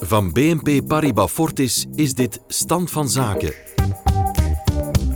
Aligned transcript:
Van 0.00 0.32
BNP 0.32 0.86
Paribas 0.86 1.30
Fortis 1.30 1.86
is 1.94 2.14
dit 2.14 2.40
Stand 2.48 2.90
van 2.90 3.08
Zaken. 3.08 3.52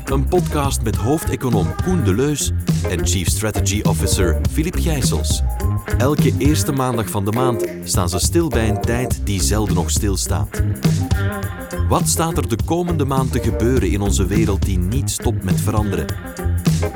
Een 0.04 0.29
podcast 0.29 0.83
met 0.83 0.96
hoofdeconoom 0.96 1.75
Koen 1.85 2.04
Deleus 2.04 2.53
en 2.88 3.06
Chief 3.06 3.29
Strategy 3.29 3.80
Officer 3.83 4.41
Philippe 4.51 4.80
Gijsels. 4.80 5.43
Elke 5.96 6.35
eerste 6.38 6.72
maandag 6.72 7.11
van 7.11 7.25
de 7.25 7.33
maand 7.33 7.67
staan 7.85 8.09
ze 8.09 8.19
stil 8.19 8.49
bij 8.49 8.69
een 8.69 8.81
tijd 8.81 9.26
die 9.26 9.42
zelden 9.42 9.74
nog 9.74 9.90
stilstaat. 9.90 10.63
Wat 11.88 12.08
staat 12.08 12.37
er 12.37 12.49
de 12.49 12.58
komende 12.65 13.04
maand 13.04 13.33
te 13.33 13.40
gebeuren 13.40 13.90
in 13.90 14.01
onze 14.01 14.26
wereld 14.26 14.65
die 14.65 14.79
niet 14.79 15.10
stopt 15.10 15.45
met 15.45 15.60
veranderen? 15.60 16.06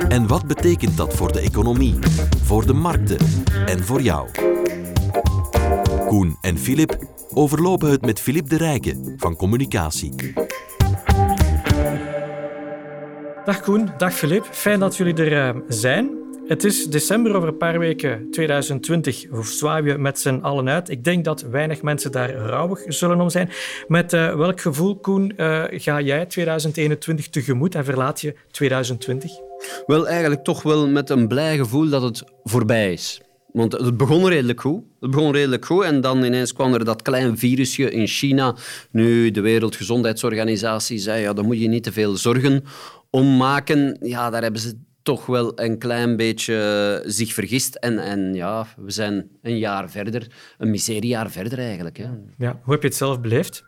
En 0.09 0.27
wat 0.27 0.46
betekent 0.46 0.96
dat 0.96 1.14
voor 1.14 1.33
de 1.33 1.41
economie, 1.41 1.99
voor 2.45 2.67
de 2.67 2.73
markten 2.73 3.19
en 3.67 3.85
voor 3.85 4.03
jou? 4.03 4.52
Koen 6.13 6.37
en 6.41 6.59
Filip 6.59 6.99
overlopen 7.35 7.91
het 7.91 8.05
met 8.05 8.21
Filip 8.21 8.49
de 8.49 8.57
Rijke 8.57 9.14
van 9.17 9.36
Communicatie. 9.36 10.13
Dag 13.45 13.61
Koen, 13.61 13.91
dag 13.99 14.14
Filip. 14.14 14.45
Fijn 14.45 14.81
dat 14.81 14.96
jullie 14.96 15.14
er 15.14 15.55
uh, 15.57 15.63
zijn. 15.69 16.11
Het 16.46 16.64
is 16.64 16.86
december 16.86 17.36
over 17.36 17.49
een 17.49 17.57
paar 17.57 17.79
weken 17.79 18.31
2020. 18.31 19.25
Zwaaien 19.43 19.85
we 19.85 20.00
met 20.00 20.19
z'n 20.19 20.39
allen 20.43 20.69
uit. 20.69 20.89
Ik 20.89 21.05
denk 21.05 21.25
dat 21.25 21.43
weinig 21.43 21.83
mensen 21.83 22.13
daar 22.13 22.35
rouwig 22.35 22.83
zullen 22.86 23.21
om 23.21 23.31
zijn. 23.31 23.50
Met 23.89 24.13
uh, 24.13 24.35
welk 24.35 24.61
gevoel, 24.61 24.97
Koen, 24.97 25.33
uh, 25.36 25.64
ga 25.71 26.00
jij 26.00 26.27
2021 26.27 27.29
tegemoet 27.29 27.75
en 27.75 27.85
verlaat 27.85 28.21
je 28.21 28.35
2020? 28.50 29.31
Wel, 29.86 30.08
eigenlijk 30.08 30.44
toch 30.44 30.63
wel 30.63 30.89
met 30.89 31.11
een 31.11 31.29
blij 31.29 31.57
gevoel 31.57 31.89
dat 31.89 32.03
het 32.03 32.25
voorbij 32.44 32.92
is. 32.92 33.20
Want 33.53 33.73
het 33.73 33.97
begon 33.97 34.29
redelijk 34.29 34.61
goed. 34.61 34.83
Het 35.01 35.11
begon 35.11 35.33
redelijk 35.33 35.65
goed 35.65 35.84
en 35.84 36.01
dan 36.01 36.23
ineens 36.23 36.53
kwam 36.53 36.75
er 36.75 36.84
dat 36.84 37.03
klein 37.03 37.39
virusje 37.39 37.91
in 37.91 38.06
China. 38.06 38.56
Nu, 38.91 39.31
de 39.31 39.41
Wereldgezondheidsorganisatie 39.41 40.98
zei, 40.98 41.22
ja, 41.22 41.33
daar 41.33 41.44
moet 41.44 41.61
je 41.61 41.69
niet 41.69 41.83
te 41.83 41.92
veel 41.92 42.17
zorgen 42.17 42.64
om 43.11 43.36
maken. 43.36 43.97
Ja, 44.00 44.31
daar 44.31 44.42
hebben 44.42 44.61
ze 44.61 44.78
toch 45.03 45.27
wel 45.27 45.61
een 45.61 45.78
klein 45.78 46.17
beetje 46.17 47.03
zich 47.06 47.33
vergist. 47.33 47.75
En, 47.75 47.98
en 47.98 48.34
ja, 48.34 48.67
we 48.77 48.91
zijn 48.91 49.28
een 49.42 49.59
jaar 49.59 49.91
verder, 49.91 50.27
een 50.59 50.70
miseriejaar 50.70 51.31
verder 51.31 51.59
eigenlijk. 51.59 51.97
Hè. 51.97 52.09
Ja, 52.39 52.61
hoe 52.62 52.72
heb 52.72 52.83
je 52.83 52.89
het 52.89 52.97
zelf 52.97 53.20
beleefd? 53.20 53.64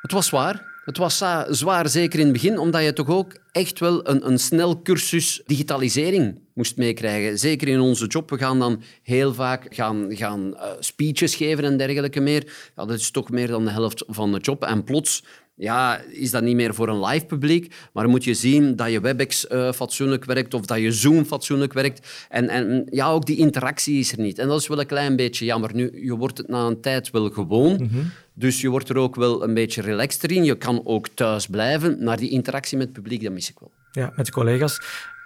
Het 0.00 0.12
was 0.12 0.26
zwaar. 0.26 0.71
Het 0.84 0.96
was 0.96 1.22
zwaar, 1.48 1.88
zeker 1.88 2.18
in 2.18 2.24
het 2.24 2.32
begin, 2.32 2.58
omdat 2.58 2.84
je 2.84 2.92
toch 2.92 3.08
ook 3.08 3.36
echt 3.52 3.78
wel 3.78 4.08
een, 4.08 4.26
een 4.26 4.38
snel 4.38 4.82
cursus 4.82 5.42
digitalisering 5.46 6.40
moest 6.54 6.76
meekrijgen. 6.76 7.38
Zeker 7.38 7.68
in 7.68 7.80
onze 7.80 8.06
job. 8.06 8.30
We 8.30 8.38
gaan 8.38 8.58
dan 8.58 8.82
heel 9.02 9.34
vaak 9.34 9.66
gaan, 9.68 10.16
gaan 10.16 10.54
uh, 10.54 10.70
speeches 10.78 11.34
geven 11.34 11.64
en 11.64 11.76
dergelijke 11.76 12.20
meer. 12.20 12.70
Ja, 12.76 12.84
dat 12.84 12.98
is 12.98 13.10
toch 13.10 13.30
meer 13.30 13.46
dan 13.46 13.64
de 13.64 13.70
helft 13.70 14.04
van 14.06 14.32
de 14.32 14.38
job. 14.38 14.64
En 14.64 14.84
plots 14.84 15.24
ja, 15.54 16.00
is 16.00 16.30
dat 16.30 16.42
niet 16.42 16.56
meer 16.56 16.74
voor 16.74 16.88
een 16.88 17.04
live 17.04 17.26
publiek, 17.26 17.74
maar 17.92 18.08
moet 18.08 18.24
je 18.24 18.34
zien 18.34 18.76
dat 18.76 18.90
je 18.90 19.00
WebEx 19.00 19.46
uh, 19.50 19.72
fatsoenlijk 19.72 20.24
werkt 20.24 20.54
of 20.54 20.60
dat 20.60 20.78
je 20.78 20.92
Zoom 20.92 21.24
fatsoenlijk 21.24 21.72
werkt. 21.72 22.26
En, 22.28 22.48
en 22.48 22.86
ja, 22.90 23.08
ook 23.08 23.26
die 23.26 23.36
interactie 23.36 23.98
is 23.98 24.12
er 24.12 24.20
niet. 24.20 24.38
En 24.38 24.48
dat 24.48 24.60
is 24.60 24.68
wel 24.68 24.80
een 24.80 24.86
klein 24.86 25.16
beetje 25.16 25.44
jammer. 25.44 25.74
Nu, 25.74 26.04
je 26.04 26.16
wordt 26.16 26.38
het 26.38 26.48
na 26.48 26.66
een 26.66 26.80
tijd 26.80 27.10
wel 27.10 27.30
gewoon, 27.30 27.72
mm 27.72 27.88
-hmm. 27.88 28.10
dus 28.34 28.60
je 28.60 28.68
wordt 28.68 28.88
er 28.88 28.96
ook 28.96 29.16
wel 29.16 29.44
een 29.44 29.54
beetje 29.54 29.82
relaxter 29.82 30.32
in. 30.32 30.44
Je 30.44 30.54
kan 30.54 30.80
ook 30.84 31.08
thuis 31.08 31.46
blijven, 31.46 32.04
maar 32.04 32.16
die 32.16 32.30
interactie 32.30 32.78
met 32.78 32.86
het 32.86 32.96
publiek, 32.96 33.22
dat 33.22 33.32
mis 33.32 33.50
ik 33.50 33.58
wel. 33.58 33.70
Ja, 33.92 34.12
met 34.16 34.30
collega's. 34.30 34.80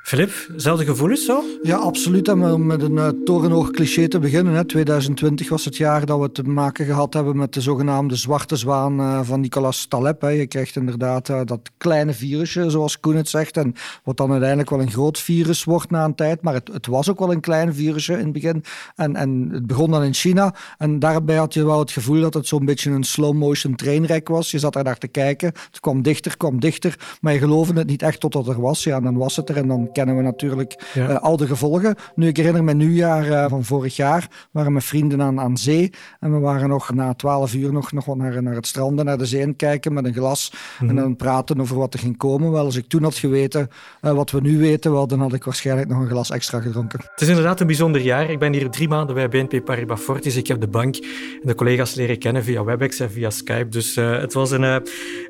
Filip, 0.07 0.51
zelfde 0.57 0.85
gevoelens 0.85 1.25
zo? 1.25 1.43
Ja, 1.63 1.77
absoluut. 1.77 2.29
En 2.29 2.45
om 2.45 2.67
met 2.67 2.83
een 2.83 2.93
uh, 2.93 3.09
torenhoog 3.25 3.71
cliché 3.71 4.09
te 4.09 4.19
beginnen. 4.19 4.55
Hè. 4.55 4.65
2020 4.65 5.49
was 5.49 5.65
het 5.65 5.77
jaar 5.77 6.07
dat 6.07 6.21
we 6.21 6.33
te 6.33 6.43
maken 6.43 6.87
gehad 6.87 7.15
hebben 7.15 7.37
met 7.37 7.55
de 7.55 7.61
zogenaamde 7.61 8.17
zwarte 8.17 8.57
zwaan 8.57 9.01
uh, 9.01 9.21
van 9.23 9.41
Nicolas 9.41 9.87
Taleb. 9.87 10.21
Hè. 10.21 10.29
Je 10.29 10.47
krijgt 10.47 10.77
inderdaad 10.77 11.29
uh, 11.29 11.41
dat 11.45 11.71
kleine 11.77 12.13
virusje, 12.13 12.71
zoals 12.71 13.01
Koen 13.01 13.17
het 13.17 13.29
zegt. 13.29 13.57
En 13.57 13.75
wat 14.05 14.17
dan 14.17 14.31
uiteindelijk 14.31 14.71
wel 14.71 14.81
een 14.81 14.91
groot 14.91 15.19
virus 15.19 15.65
wordt 15.65 15.91
na 15.91 16.05
een 16.05 16.15
tijd. 16.15 16.43
Maar 16.43 16.55
het, 16.55 16.71
het 16.73 16.87
was 16.87 17.11
ook 17.11 17.19
wel 17.19 17.33
een 17.33 17.41
klein 17.41 17.75
virusje 17.75 18.13
in 18.13 18.25
het 18.25 18.33
begin. 18.33 18.65
En, 18.95 19.17
en 19.17 19.49
het 19.53 19.67
begon 19.67 19.91
dan 19.91 20.03
in 20.03 20.15
China. 20.15 20.55
En 20.79 20.99
daarbij 20.99 21.37
had 21.37 21.55
je 21.55 21.65
wel 21.65 21.79
het 21.79 21.91
gevoel 21.91 22.21
dat 22.21 22.35
het 22.35 22.47
zo'n 22.47 22.65
beetje 22.65 22.91
een 22.91 23.05
slow-motion 23.05 23.75
trainwreck 23.75 24.29
was. 24.29 24.51
Je 24.51 24.59
zat 24.59 24.77
er 24.77 24.85
naar 24.85 24.99
te 24.99 25.09
kijken. 25.09 25.53
Het 25.71 25.81
kwam 25.81 26.03
dichter, 26.03 26.37
kwam 26.37 26.61
dichter. 26.61 27.19
Maar 27.21 27.33
je 27.33 27.39
geloofde 27.39 27.79
het 27.79 27.89
niet 27.89 28.03
echt 28.03 28.21
totdat 28.21 28.49
er 28.49 28.61
was. 28.61 28.85
Ja, 28.85 28.97
en 28.97 29.03
dan 29.03 29.17
was 29.17 29.37
het 29.37 29.49
er 29.49 29.57
en 29.57 29.69
dan 29.69 29.95
kennen 29.97 30.17
we 30.17 30.23
natuurlijk 30.23 30.91
ja. 30.95 31.11
uh, 31.11 31.17
al 31.17 31.37
de 31.37 31.47
gevolgen. 31.47 31.95
Nu, 32.15 32.27
ik 32.27 32.37
herinner 32.37 32.65
me 32.65 32.73
nieuwjaar 32.73 33.27
uh, 33.27 33.49
van 33.49 33.65
vorig 33.65 33.97
jaar, 33.97 34.29
waren 34.51 34.73
mijn 34.73 34.85
vrienden 34.85 35.23
aan, 35.23 35.41
aan 35.41 35.57
zee 35.57 35.93
en 36.21 36.33
we 36.33 36.39
waren 36.39 36.69
nog 36.69 36.95
na 36.95 37.15
twaalf 37.15 37.55
uur 37.55 37.73
nog, 37.73 37.93
nog 37.93 38.05
wat 38.05 38.17
naar, 38.17 38.43
naar 38.43 38.55
het 38.55 38.67
strand 38.67 38.99
en 38.99 39.05
naar 39.05 39.19
de 39.19 39.27
zee 39.27 39.55
kijken 39.55 39.93
met 39.93 40.05
een 40.05 40.13
glas 40.13 40.53
mm. 40.81 40.89
en 40.89 40.97
dan 40.97 41.17
praten 41.17 41.61
over 41.61 41.77
wat 41.77 41.95
er 41.95 42.01
ging 42.01 42.17
komen. 42.17 42.51
Wel, 42.51 42.65
als 42.65 42.77
ik 42.77 42.89
toen 42.89 43.03
had 43.03 43.15
geweten 43.15 43.69
uh, 44.03 44.13
wat 44.13 44.31
we 44.31 44.41
nu 44.41 44.59
weten, 44.59 44.93
wel, 44.93 45.07
dan 45.07 45.21
had 45.21 45.33
ik 45.33 45.45
waarschijnlijk 45.45 45.89
nog 45.89 46.01
een 46.01 46.09
glas 46.09 46.31
extra 46.31 46.61
gedronken. 46.61 47.01
Het 47.11 47.21
is 47.21 47.29
inderdaad 47.29 47.61
een 47.61 47.67
bijzonder 47.67 48.01
jaar. 48.01 48.31
Ik 48.31 48.39
ben 48.39 48.53
hier 48.53 48.71
drie 48.71 48.89
maanden 48.89 49.15
bij 49.15 49.29
BNP 49.29 49.65
Paribas 49.65 50.01
Fortis. 50.01 50.37
Ik 50.37 50.47
heb 50.47 50.61
de 50.61 50.69
bank 50.69 50.97
en 50.97 51.41
de 51.43 51.55
collega's 51.55 51.95
leren 51.95 52.19
kennen 52.19 52.45
via 52.45 52.65
WebEx 52.65 53.01
en 53.01 53.11
via 53.11 53.31
Skype. 53.31 53.69
Dus 53.69 53.95
het 53.95 54.33
was 54.33 54.51
een, 54.51 54.63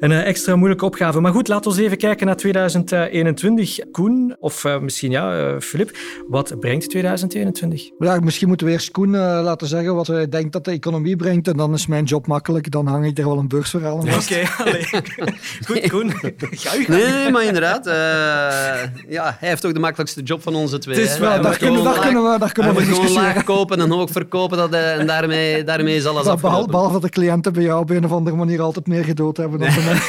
een 0.00 0.12
extra 0.12 0.56
moeilijke 0.56 0.84
opgave. 0.84 1.20
Maar 1.20 1.32
goed, 1.32 1.48
laten 1.48 1.72
we 1.72 1.82
even 1.82 1.96
kijken 1.96 2.26
naar 2.26 2.36
2021. 2.36 3.78
Koen, 3.90 4.36
of 4.38 4.55
misschien 4.80 5.10
ja, 5.10 5.38
uh, 5.38 5.60
Filip, 5.60 5.96
wat 6.28 6.60
brengt 6.60 6.90
2021? 6.90 7.90
Ja, 7.98 8.20
misschien 8.20 8.48
moeten 8.48 8.66
we 8.66 8.72
eerst 8.72 8.90
Koen 8.90 9.08
uh, 9.14 9.40
laten 9.42 9.66
zeggen 9.66 9.94
wat 9.94 10.06
hij 10.06 10.28
denkt 10.28 10.52
dat 10.52 10.64
de 10.64 10.70
economie 10.70 11.16
brengt. 11.16 11.48
En 11.48 11.56
dan 11.56 11.74
is 11.74 11.86
mijn 11.86 12.04
job 12.04 12.26
makkelijk. 12.26 12.70
Dan 12.70 12.86
hang 12.86 13.06
ik 13.06 13.18
er 13.18 13.24
wel 13.24 13.38
een 13.38 13.48
beursverhaal 13.48 14.00
aan 14.00 14.06
vast. 14.06 14.30
Oké, 14.30 14.40
okay, 14.62 14.84
goed 15.66 15.88
Koen. 15.88 16.10
Ga 16.50 16.74
je 16.74 16.84
nee, 16.88 17.06
nee, 17.06 17.30
maar 17.30 17.44
inderdaad. 17.44 17.86
Uh, 17.86 17.92
ja, 19.08 19.36
hij 19.38 19.48
heeft 19.48 19.66
ook 19.66 19.74
de 19.74 19.80
makkelijkste 19.80 20.22
job 20.22 20.42
van 20.42 20.54
onze 20.54 20.78
twee. 20.78 20.96
Het 20.96 21.10
is 21.10 21.18
wel, 21.18 21.42
daar 21.42 21.58
kunnen, 21.58 21.84
daar 21.84 22.00
kunnen 22.00 22.32
we, 22.32 22.38
daar 22.38 22.52
kunnen 22.52 22.74
we 22.74 22.82
gewoon 22.82 23.12
laag 23.12 23.44
kopen 23.44 23.80
en 23.80 23.90
hoog 23.90 24.10
verkopen. 24.10 24.56
Dat, 24.56 24.72
en 24.72 25.06
daarmee, 25.06 25.64
daarmee 25.64 25.96
is 25.96 26.06
alles 26.06 26.24
dat, 26.24 26.32
afgelopen. 26.32 26.70
Behalve 26.70 26.92
dat 26.92 27.02
de 27.02 27.08
cliënten 27.08 27.52
bij 27.52 27.62
jou 27.62 27.80
op 27.80 27.90
een 27.90 28.04
of 28.04 28.12
andere 28.12 28.36
manier 28.36 28.60
altijd 28.60 28.86
meer 28.86 29.04
gedood 29.04 29.36
hebben 29.36 29.58
dan 29.58 29.74
bij 29.74 29.84
mij. 29.84 30.00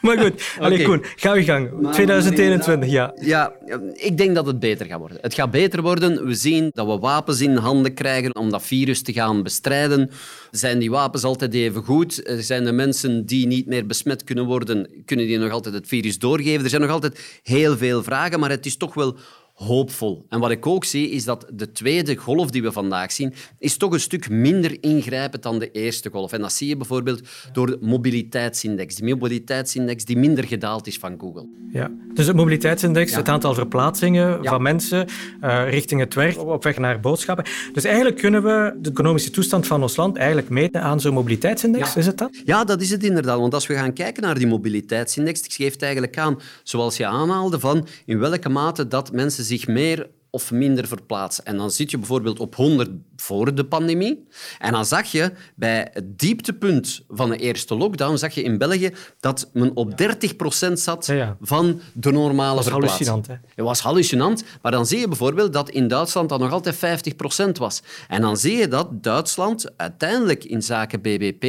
maar 0.00 0.18
goed, 0.18 0.32
okay. 0.56 0.66
Allee, 0.66 0.84
Koen, 0.84 1.04
ga 1.16 1.34
je 1.34 1.44
gang. 1.44 1.70
Maar, 1.80 1.92
2021, 1.92 2.90
ja. 2.90 3.12
Ja, 3.20 3.52
ik 3.96 4.16
denk 4.16 4.34
dat 4.34 4.46
het 4.46 4.60
beter 4.60 4.86
gaat 4.86 4.98
worden. 4.98 5.18
Het 5.20 5.34
gaat 5.34 5.50
beter 5.50 5.82
worden. 5.82 6.26
We 6.26 6.34
zien 6.34 6.70
dat 6.72 6.86
we 6.86 6.98
wapens 6.98 7.40
in 7.40 7.56
handen 7.56 7.94
krijgen 7.94 8.36
om 8.36 8.50
dat 8.50 8.62
virus 8.62 9.02
te 9.02 9.12
gaan 9.12 9.42
bestrijden. 9.42 10.10
Zijn 10.50 10.78
die 10.78 10.90
wapens 10.90 11.24
altijd 11.24 11.54
even 11.54 11.82
goed? 11.82 12.22
Zijn 12.38 12.64
de 12.64 12.72
mensen 12.72 13.26
die 13.26 13.46
niet 13.46 13.66
meer 13.66 13.86
besmet 13.86 14.24
kunnen 14.24 14.44
worden, 14.44 14.88
kunnen 15.04 15.26
die 15.26 15.38
nog 15.38 15.50
altijd 15.50 15.74
het 15.74 15.88
virus 15.88 16.18
doorgeven? 16.18 16.64
Er 16.64 16.70
zijn 16.70 16.82
nog 16.82 16.90
altijd 16.90 17.40
heel 17.42 17.76
veel 17.76 18.02
vragen, 18.02 18.40
maar 18.40 18.50
het 18.50 18.66
is 18.66 18.76
toch 18.76 18.94
wel 18.94 19.16
hoopvol. 19.56 20.26
En 20.28 20.40
wat 20.40 20.50
ik 20.50 20.66
ook 20.66 20.84
zie, 20.84 21.10
is 21.10 21.24
dat 21.24 21.46
de 21.52 21.72
tweede 21.72 22.16
golf 22.16 22.50
die 22.50 22.62
we 22.62 22.72
vandaag 22.72 23.12
zien, 23.12 23.34
is 23.58 23.76
toch 23.76 23.92
een 23.92 24.00
stuk 24.00 24.28
minder 24.28 24.76
ingrijpend 24.80 25.42
dan 25.42 25.58
de 25.58 25.70
eerste 25.70 26.10
golf. 26.10 26.32
En 26.32 26.40
dat 26.40 26.52
zie 26.52 26.68
je 26.68 26.76
bijvoorbeeld 26.76 27.20
door 27.52 27.66
de 27.66 27.78
mobiliteitsindex. 27.80 28.94
Die 28.94 29.14
mobiliteitsindex 29.14 30.04
die 30.04 30.16
minder 30.16 30.44
gedaald 30.44 30.86
is 30.86 30.98
van 30.98 31.14
Google. 31.18 31.48
Ja, 31.72 31.90
dus 32.14 32.26
het 32.26 32.36
mobiliteitsindex, 32.36 33.10
ja. 33.10 33.16
het 33.16 33.28
aantal 33.28 33.54
verplaatsingen 33.54 34.42
ja. 34.42 34.50
van 34.50 34.62
mensen 34.62 35.06
uh, 35.42 35.70
richting 35.70 36.00
het 36.00 36.14
werk, 36.14 36.38
op 36.38 36.62
weg 36.62 36.78
naar 36.78 37.00
boodschappen. 37.00 37.44
Dus 37.72 37.84
eigenlijk 37.84 38.16
kunnen 38.16 38.42
we 38.42 38.76
de 38.80 38.90
economische 38.90 39.30
toestand 39.30 39.66
van 39.66 39.82
ons 39.82 39.96
land 39.96 40.16
eigenlijk 40.16 40.48
meten 40.48 40.82
aan 40.82 41.00
zo'n 41.00 41.14
mobiliteitsindex, 41.14 41.94
ja. 41.94 42.00
is 42.00 42.06
het 42.06 42.18
dat? 42.18 42.30
Ja, 42.44 42.64
dat 42.64 42.80
is 42.80 42.90
het 42.90 43.04
inderdaad. 43.04 43.38
Want 43.38 43.54
als 43.54 43.66
we 43.66 43.74
gaan 43.74 43.92
kijken 43.92 44.22
naar 44.22 44.38
die 44.38 44.46
mobiliteitsindex, 44.46 45.42
die 45.42 45.52
geeft 45.52 45.82
eigenlijk 45.82 46.18
aan, 46.18 46.40
zoals 46.62 46.96
je 46.96 47.06
aanhaalde, 47.06 47.60
van 47.60 47.86
in 48.04 48.18
welke 48.18 48.48
mate 48.48 48.88
dat 48.88 49.12
mensen 49.12 49.44
zich 49.46 49.66
meer 49.66 50.08
of 50.36 50.50
minder 50.50 50.86
verplaatsen. 50.88 51.44
En 51.44 51.56
dan 51.56 51.70
zit 51.70 51.90
je 51.90 51.98
bijvoorbeeld 51.98 52.40
op 52.40 52.54
100 52.54 52.90
voor 53.16 53.54
de 53.54 53.64
pandemie. 53.64 54.26
En 54.58 54.72
dan 54.72 54.86
zag 54.86 55.06
je 55.06 55.32
bij 55.54 55.88
het 55.92 56.18
dieptepunt 56.18 57.04
van 57.08 57.30
de 57.30 57.36
eerste 57.36 57.74
lockdown, 57.74 58.16
zag 58.16 58.34
je 58.34 58.42
in 58.42 58.58
België 58.58 58.90
dat 59.20 59.50
men 59.52 59.76
op 59.76 59.90
30% 59.90 60.72
zat 60.72 61.12
van 61.40 61.80
de 61.92 62.10
normale 62.10 62.54
dat 62.54 62.64
was 62.64 62.72
verplaatsing. 62.72 63.08
hallucinant. 63.08 63.26
Hè? 63.26 63.34
Het 63.54 63.64
was 63.64 63.80
hallucinant, 63.80 64.44
maar 64.62 64.72
dan 64.72 64.86
zie 64.86 64.98
je 64.98 65.08
bijvoorbeeld 65.08 65.52
dat 65.52 65.70
in 65.70 65.88
Duitsland 65.88 66.28
dat 66.28 66.40
nog 66.40 66.52
altijd 66.52 67.04
50% 67.46 67.50
was. 67.58 67.82
En 68.08 68.20
dan 68.20 68.36
zie 68.36 68.56
je 68.56 68.68
dat 68.68 69.02
Duitsland 69.02 69.70
uiteindelijk 69.76 70.44
in 70.44 70.62
zaken 70.62 71.00
BBP, 71.00 71.44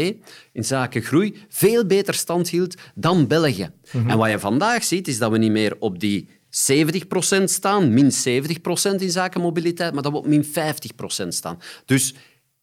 in 0.52 0.64
zaken 0.64 1.02
groei, 1.02 1.46
veel 1.50 1.86
beter 1.86 2.14
stand 2.14 2.50
hield 2.50 2.76
dan 2.96 3.28
België. 3.28 3.70
Mm 3.92 4.02
-hmm. 4.02 4.10
En 4.10 4.18
wat 4.18 4.30
je 4.30 4.40
vandaag 4.40 4.84
ziet, 4.84 5.08
is 5.08 5.18
dat 5.18 5.32
we 5.32 5.38
niet 5.38 5.52
meer 5.52 5.76
op 5.80 6.00
die 6.00 6.28
70% 6.50 7.44
staan, 7.44 7.94
min 7.94 8.12
70% 8.12 8.96
in 8.98 9.12
zaken 9.12 9.42
mobiliteit, 9.42 9.94
maar 9.94 10.04
dat 10.04 10.12
we 10.12 10.18
op 10.18 10.28
min 10.28 10.46
50% 10.46 10.48
staan. 11.28 11.60
Dus 11.86 12.14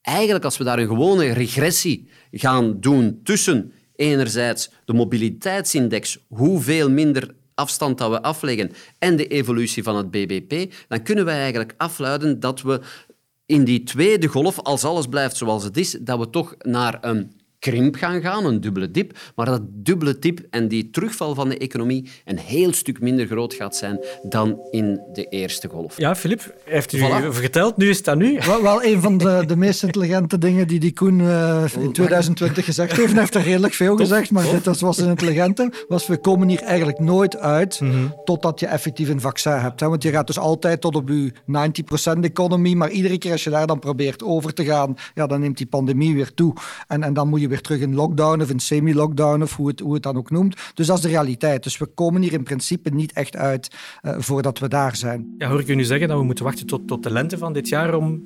eigenlijk 0.03 0.45
als 0.45 0.57
we 0.57 0.65
daar 0.65 0.79
een 0.79 0.87
gewone 0.87 1.33
regressie 1.33 2.09
gaan 2.31 2.81
doen 2.81 3.21
tussen 3.23 3.73
enerzijds 3.97 4.71
de 4.85 4.93
mobiliteitsindex, 4.93 6.19
hoeveel 6.29 6.91
minder 6.91 7.35
afstand 7.55 7.99
dat 7.99 8.11
we 8.11 8.23
afleggen, 8.23 8.73
en 8.99 9.17
de 9.17 9.27
evolutie 9.27 9.83
van 9.83 9.97
het 9.97 10.11
BBP, 10.11 10.73
dan 10.89 11.03
kunnen 11.03 11.25
we 11.25 11.31
eigenlijk 11.31 11.75
afluiden 11.77 12.41
dat 12.41 12.63
we 12.63 12.81
in 13.47 13.65
die 13.65 13.83
tweede 13.83 14.27
golf, 14.27 14.61
als 14.61 14.85
alles 14.85 15.07
blijft 15.07 15.37
zoals 15.37 15.65
het 15.65 15.77
is, 15.77 15.91
dat 16.01 16.19
we 16.19 16.31
toch 16.31 16.55
naar 16.59 16.99
een 17.01 17.33
krimp 17.71 17.95
gaan 17.97 18.21
gaan, 18.21 18.45
een 18.45 18.61
dubbele 18.61 18.91
dip, 18.91 19.19
maar 19.35 19.47
dat 19.47 19.63
dubbele 19.65 20.19
dip 20.19 20.41
en 20.51 20.69
die 20.69 20.91
terugval 20.91 21.35
van 21.35 21.49
de 21.49 21.59
economie 21.59 22.11
een 22.25 22.39
heel 22.39 22.73
stuk 22.73 23.01
minder 23.01 23.27
groot 23.27 23.55
gaat 23.55 23.77
zijn 23.77 24.05
dan 24.23 24.59
in 24.71 25.01
de 25.13 25.25
eerste 25.25 25.69
golf. 25.69 25.97
Ja, 25.97 26.17
Filip, 26.17 26.55
heeft 26.65 26.93
u 26.93 26.99
voilà. 26.99 27.29
verteld, 27.29 27.77
nu 27.77 27.89
is 27.89 28.03
dat 28.03 28.17
nu. 28.17 28.39
Wel, 28.47 28.63
wel 28.63 28.85
een 28.85 29.01
van 29.01 29.19
de, 29.19 29.45
de 29.47 29.57
meest 29.57 29.83
intelligente 29.83 30.39
dingen 30.39 30.67
die 30.67 30.81
die 30.81 30.93
Koen 30.93 31.19
uh, 31.19 31.65
in 31.79 31.93
2020 31.93 32.65
gezegd 32.65 32.97
heeft. 32.97 33.11
Hij 33.11 33.21
heeft 33.21 33.35
er 33.35 33.43
redelijk 33.43 33.75
veel 33.75 33.97
gezegd, 33.97 34.31
maar 34.31 34.45
dit 34.51 34.81
was 34.81 34.99
een 34.99 35.09
intelligente. 35.09 35.73
Was, 35.89 36.07
we 36.07 36.17
komen 36.17 36.49
hier 36.49 36.63
eigenlijk 36.63 36.99
nooit 36.99 37.37
uit 37.37 37.81
mm 37.81 37.91
-hmm. 37.91 38.15
totdat 38.25 38.61
je 38.61 38.67
effectief 38.67 39.09
een 39.09 39.21
vaccin 39.21 39.53
hebt. 39.53 39.81
Hè? 39.81 39.89
Want 39.89 40.03
je 40.03 40.11
gaat 40.11 40.27
dus 40.27 40.39
altijd 40.39 40.81
tot 40.81 40.97
op 40.97 41.09
je 41.09 41.33
90% 42.17 42.21
economie, 42.21 42.77
maar 42.77 42.91
iedere 42.91 43.19
keer 43.19 43.33
als 43.33 43.45
je 43.45 43.51
daar 43.51 43.67
dan 43.67 43.79
probeert 43.79 44.23
over 44.23 44.55
te 44.55 44.65
gaan, 44.65 44.97
ja, 45.15 45.27
dan 45.27 45.41
neemt 45.41 45.57
die 45.57 45.67
pandemie 45.67 46.15
weer 46.15 46.35
toe. 46.35 46.55
En, 46.89 47.03
en 47.03 47.15
dan 47.15 47.29
moet 47.29 47.41
je 47.41 47.49
weer 47.55 47.63
terug 47.63 47.81
in 47.81 47.95
lockdown 47.95 48.41
of 48.41 48.51
in 48.51 48.59
semi-lockdown 48.59 49.43
of 49.43 49.57
hoe 49.57 49.69
het, 49.69 49.81
hoe 49.81 49.95
het 49.95 50.03
dan 50.03 50.17
ook 50.17 50.31
noemt. 50.31 50.57
Dus 50.75 50.87
dat 50.87 50.97
is 50.97 51.03
de 51.03 51.09
realiteit. 51.09 51.63
Dus 51.63 51.79
we 51.79 51.87
komen 51.87 52.23
hier 52.23 52.33
in 52.33 52.43
principe 52.43 52.91
niet 52.91 53.13
echt 53.13 53.37
uit 53.37 53.71
uh, 54.03 54.15
voordat 54.19 54.59
we 54.59 54.69
daar 54.69 54.97
zijn. 54.97 55.35
Ja, 55.39 55.49
hoor 55.49 55.61
ik 55.61 55.69
u 55.69 55.75
nu 55.75 55.85
zeggen 55.85 56.09
dat 56.09 56.19
we 56.19 56.25
moeten 56.25 56.45
wachten 56.45 56.67
tot, 56.67 56.89
tot 56.89 57.03
de 57.03 57.11
lente 57.11 57.39
van 57.39 57.53
dit 57.53 57.69
jaar 57.69 57.95
om 57.95 58.23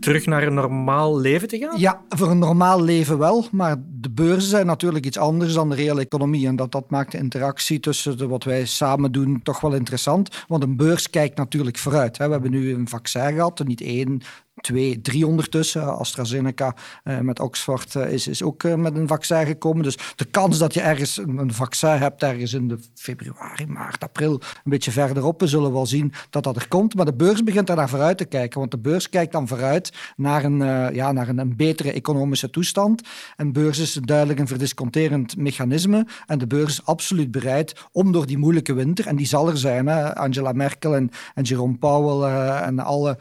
terug 0.00 0.26
naar 0.26 0.42
een 0.42 0.54
normaal 0.54 1.18
leven 1.18 1.48
te 1.48 1.58
gaan? 1.58 1.78
Ja, 1.78 2.00
voor 2.08 2.30
een 2.30 2.38
normaal 2.38 2.82
leven 2.82 3.18
wel. 3.18 3.46
Maar 3.50 3.76
de 4.00 4.10
beurzen 4.10 4.50
zijn 4.50 4.66
natuurlijk 4.66 5.06
iets 5.06 5.18
anders 5.18 5.54
dan 5.54 5.68
de 5.68 5.74
reële 5.74 6.00
economie. 6.00 6.46
En 6.46 6.56
dat, 6.56 6.72
dat 6.72 6.90
maakt 6.90 7.12
de 7.12 7.18
interactie 7.18 7.80
tussen 7.80 8.18
de, 8.18 8.26
wat 8.26 8.44
wij 8.44 8.64
samen 8.64 9.12
doen 9.12 9.40
toch 9.42 9.60
wel 9.60 9.74
interessant. 9.74 10.44
Want 10.48 10.62
een 10.62 10.76
beurs 10.76 11.10
kijkt 11.10 11.36
natuurlijk 11.36 11.78
vooruit. 11.78 12.16
We 12.16 12.24
hebben 12.24 12.50
nu 12.50 12.74
een 12.74 12.88
vaccin 12.88 13.32
gehad, 13.32 13.64
niet 13.64 13.80
één, 13.80 14.20
twee, 14.60 15.00
drie 15.00 15.26
ondertussen. 15.26 15.96
AstraZeneca 15.98 16.74
uh, 17.04 17.18
met 17.18 17.40
Oxford 17.40 17.94
uh, 17.94 18.12
is, 18.12 18.28
is 18.28 18.42
ook 18.42 18.62
uh, 18.62 18.74
met 18.74 18.96
een 18.96 19.08
vaccin 19.08 19.46
gekomen. 19.46 19.82
Dus 19.82 19.98
de 20.16 20.24
kans 20.24 20.58
dat 20.58 20.74
je 20.74 20.80
ergens 20.80 21.16
een, 21.16 21.52
vaccin 21.52 21.88
hebt, 21.88 22.22
ergens 22.22 22.52
in 22.52 22.68
de 22.68 22.78
februari, 22.94 23.66
maart, 23.66 24.02
april, 24.02 24.32
een 24.32 24.70
beetje 24.70 24.90
verderop, 24.90 25.40
we 25.40 25.46
zullen 25.46 25.72
wel 25.72 25.86
zien 25.86 26.12
dat 26.30 26.44
dat 26.44 26.56
er 26.56 26.68
komt. 26.68 26.94
Maar 26.94 27.04
de 27.04 27.14
beurs 27.14 27.42
begint 27.44 27.66
daar 27.66 27.76
naar 27.76 27.88
vooruit 27.88 28.18
te 28.18 28.24
kijken. 28.24 28.58
Want 28.58 28.70
de 28.70 28.78
beurs 28.78 29.08
kijkt 29.08 29.32
dan 29.32 29.48
vooruit 29.48 29.92
naar 30.16 30.44
een, 30.44 30.58
ja, 30.94 31.12
naar 31.12 31.28
een, 31.28 31.56
betere 31.56 31.92
economische 31.92 32.50
toestand. 32.50 33.02
En 33.36 33.52
beurs 33.52 33.78
is 33.78 33.92
duidelijk 33.92 34.38
een 34.38 34.46
verdisconterend 34.46 35.36
mechanisme. 35.36 36.06
En 36.26 36.38
de 36.38 36.46
beurs 36.46 36.72
is 36.72 36.86
absoluut 36.86 37.30
bereid 37.30 37.86
om 37.92 38.12
door 38.12 38.26
die 38.26 38.38
moeilijke 38.38 38.74
winter, 38.74 39.06
en 39.06 39.16
die 39.16 39.26
zal 39.26 39.48
er 39.48 39.58
zijn, 39.58 39.86
hè, 39.86 40.16
Angela 40.16 40.52
Merkel 40.52 40.96
en, 40.96 41.10
en 41.34 41.42
Jerome 41.42 41.76
Powell 41.76 42.30
en 42.62 42.78
alle 42.78 43.18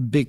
big 0.00 0.28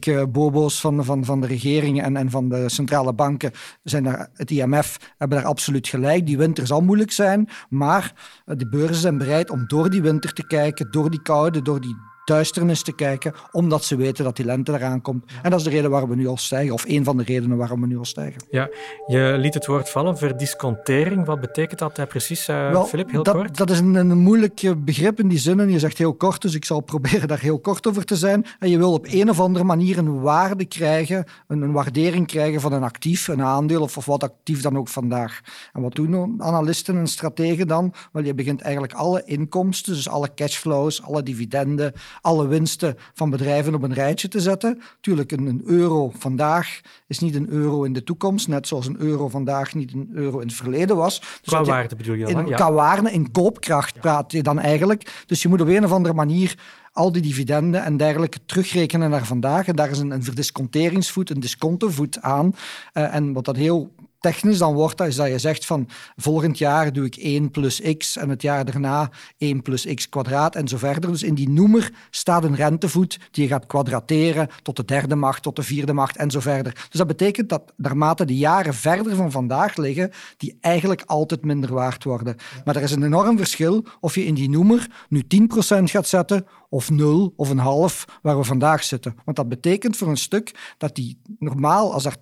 bobo's 0.52 0.80
van, 0.80 1.06
van, 1.06 1.26
van 1.26 1.42
de 1.42 1.48
regeringen 1.48 2.04
en, 2.04 2.18
en 2.18 2.30
van 2.30 2.50
de 2.50 2.70
centrale 2.70 3.14
banken 3.14 3.52
zijn 3.84 4.04
daar, 4.04 4.30
het 4.34 4.52
IMF 4.52 4.98
hebben 5.18 5.38
daar 5.38 5.48
absoluut 5.48 5.88
gelijk. 5.88 6.26
Die 6.26 6.38
winter 6.38 6.68
zal 6.68 6.82
moeilijk 6.82 7.12
zijn, 7.12 7.50
maar 7.70 8.14
de 8.46 8.70
beurzen 8.70 8.96
zijn 8.96 9.18
bereid 9.18 9.50
om 9.50 9.68
door 9.68 9.90
die 9.90 10.02
winter 10.02 10.34
te 10.34 10.48
kijken, 10.48 10.92
door 10.92 11.10
die 11.10 11.22
koude, 11.22 11.62
door 11.62 11.82
die 11.82 11.96
duisternis 12.28 12.82
te 12.82 12.92
kijken, 12.92 13.34
omdat 13.52 13.84
ze 13.84 13.96
weten 13.96 14.24
dat 14.24 14.36
die 14.36 14.46
lente 14.46 14.74
eraan 14.74 15.02
komt. 15.02 15.24
En 15.42 15.50
dat 15.50 15.60
is 15.60 15.66
de 15.66 15.72
reden 15.72 15.90
waarom 15.90 16.10
we 16.10 16.16
nu 16.16 16.28
al 16.28 16.38
stijgen, 16.38 16.74
of 16.74 16.86
een 16.88 17.04
van 17.04 17.18
de 17.18 17.24
redenen 17.24 17.58
waarom 17.58 17.82
we 17.82 17.88
nu 17.88 17.98
al 17.98 18.06
stijgen. 18.06 18.42
Ja, 18.50 18.70
je 19.08 19.36
liet 19.38 19.54
het 19.54 19.66
woord 19.66 19.90
vallen, 19.90 20.18
verdiscontering. 20.18 21.26
Wat 21.26 21.40
betekent 21.40 21.80
dat 21.80 22.00
uh, 22.00 22.06
precies, 22.06 22.50
uh, 22.50 22.84
Filip, 22.84 23.12
heel 23.12 23.24
dat, 23.24 23.36
kort? 23.36 23.58
Dat 23.58 23.70
is 23.70 23.80
een, 23.80 23.96
een 23.96 24.18
moeilijk 24.18 24.74
begrip 24.78 25.20
in 25.20 25.28
die 25.28 25.38
zin, 25.38 25.60
en 25.60 25.70
je 25.70 25.80
zegt 25.80 25.98
heel 25.98 26.14
kort, 26.14 26.42
dus 26.42 26.54
ik 26.54 26.66
zal 26.66 26.80
proberen 26.80 27.28
daar 27.28 27.40
heel 27.40 27.60
kort 27.60 27.88
over 27.88 28.06
te 28.06 28.16
zijn. 28.16 28.46
En 28.60 28.70
je 28.70 28.78
wil 28.78 28.94
op 28.94 29.06
een 29.10 29.30
of 29.30 29.40
andere 29.40 29.66
manier 29.66 29.98
een 29.98 30.20
waarde 30.22 30.66
krijgen, 30.66 31.26
een, 31.48 31.62
een 31.62 31.72
waardering 31.72 32.28
krijgen 32.28 32.62
van 32.62 32.74
een 32.74 32.84
actief, 32.84 33.28
een 33.28 33.42
aandeel, 33.42 33.82
of, 33.82 33.98
of 33.98 34.06
wat 34.06 34.24
actief 34.24 34.62
dan 34.62 34.78
ook 34.78 34.88
vandaag. 34.88 35.42
En 35.74 35.82
wat 35.82 35.96
doen 35.96 36.42
analisten 36.42 36.98
en 36.98 37.08
strategen 37.08 37.68
dan? 37.68 37.94
Wel, 38.12 38.24
je 38.24 38.34
begint 38.34 38.62
eigenlijk 38.62 38.94
alle 38.94 39.24
inkomsten, 39.26 39.94
dus 39.94 40.10
alle 40.10 40.34
cashflows, 40.36 41.04
alle 41.04 41.24
dividenden, 41.24 41.94
alle 42.22 42.48
winsten 42.48 42.96
van 43.14 43.30
bedrijven 43.30 43.76
op 43.76 43.84
een 43.84 43.94
rijtje 43.94 44.28
te 44.28 44.40
zetten. 44.40 44.82
Tuurlijk, 45.02 45.32
een, 45.32 45.62
euro 45.66 46.12
vandaag 46.18 46.82
is 47.08 47.20
niet 47.20 47.36
een 47.36 47.50
euro 47.50 47.84
in 47.84 47.94
de 47.94 48.04
toekomst, 48.04 48.48
net 48.48 48.68
zoals 48.68 48.88
een 48.88 49.00
euro 49.00 49.30
vandaag 49.30 49.74
niet 49.74 49.94
een 49.94 50.10
euro 50.14 50.40
in 50.40 50.48
het 50.48 50.56
verleden 50.56 50.96
was. 50.96 51.20
Dus 51.20 51.54
qua 51.54 51.64
waarde 51.64 51.96
bedoel 51.96 52.16
je 52.16 52.26
dan? 52.26 52.48
In, 52.48 52.56
Qua 52.56 52.72
waarde, 52.72 53.12
in 53.12 53.32
koopkracht 53.32 54.00
praat 54.00 54.32
je 54.32 54.44
dan 54.44 54.60
eigenlijk. 54.60 55.24
Dus 55.26 55.42
je 55.42 55.48
moet 55.48 55.62
op 55.62 55.68
een 55.68 55.86
of 55.86 55.92
andere 55.92 56.14
manier 56.14 56.56
al 56.98 57.12
die 57.12 57.22
dividenden 57.22 57.84
en 57.84 57.98
dergelijke 57.98 58.40
terugrekenen 58.46 59.10
naar 59.10 59.26
vandaag. 59.26 59.68
En 59.68 59.76
daar 59.76 59.90
is 59.90 60.00
een, 60.00 60.12
een 60.12 60.24
verdisconteringsvoet, 60.24 61.30
een 61.30 61.40
discontovoet 61.40 62.22
aan. 62.22 62.56
Uh, 62.94 63.16
en 63.16 63.34
wat 63.34 63.46
dat 63.46 63.56
heel 63.56 63.92
technisch 64.20 64.58
dan 64.58 64.74
wordt, 64.74 64.98
dat 64.98 65.08
is 65.08 65.16
dat 65.16 65.28
je 65.28 65.40
zegt 65.40 65.66
van 65.66 65.90
volgend 66.16 66.58
jaar 66.58 66.94
doe 66.94 67.06
ik 67.06 67.16
1 67.16 67.52
plus 67.52 67.82
x 67.98 68.18
en 68.18 68.30
het 68.30 68.42
jaar 68.42 68.66
daarna 68.66 69.10
1 69.38 69.62
plus 69.62 69.86
x 69.94 70.10
kwadraat 70.10 70.56
en 70.56 70.68
zo 70.68 70.78
verder. 70.78 71.12
Dus 71.12 71.24
in 71.24 71.36
die 71.36 71.50
noemer 71.50 71.92
staat 72.10 72.44
een 72.44 72.56
rentevoet 72.56 73.20
die 73.32 73.44
je 73.44 73.50
gaat 73.50 73.66
kwadrateren 73.66 74.50
tot 74.62 74.76
de 74.76 74.86
derde 74.86 75.16
macht, 75.16 75.44
tot 75.44 75.56
de 75.56 75.64
vierde 75.64 75.94
macht 75.94 76.18
en 76.18 76.32
zo 76.32 76.40
verder. 76.40 76.74
Dus 76.74 77.00
dat 77.00 77.08
betekent 77.08 77.50
dat 77.50 77.74
naarmate 77.76 78.26
de 78.26 78.38
jaren 78.38 78.74
verder 78.74 79.16
van 79.16 79.32
vandaag 79.32 79.76
liggen, 79.76 80.12
die 80.38 80.58
eigenlijk 80.62 81.04
altijd 81.06 81.46
minder 81.46 81.74
waard 81.74 82.04
worden. 82.04 82.36
Maar 82.66 82.76
er 82.76 82.82
is 82.82 82.92
een 82.92 83.04
enorm 83.04 83.38
verschil 83.38 83.86
of 84.00 84.16
je 84.16 84.26
in 84.26 84.34
die 84.34 84.50
noemer 84.50 84.88
nu 85.10 85.24
10% 85.24 85.84
gaat 85.84 86.08
zetten 86.08 86.46
of 86.70 86.90
nul 86.90 87.34
of 87.36 87.50
een 87.50 87.58
half 87.58 88.06
waar 88.22 88.38
we 88.38 88.44
vandaag 88.44 88.84
zitten. 88.84 89.16
Want 89.26 89.38
dat 89.38 89.50
betekent 89.50 89.98
voor 89.98 90.08
een 90.08 90.18
stuk 90.18 90.74
dat 90.78 90.96
die 90.96 91.22
normaal, 91.40 91.94
als 91.94 92.06
er 92.06 92.16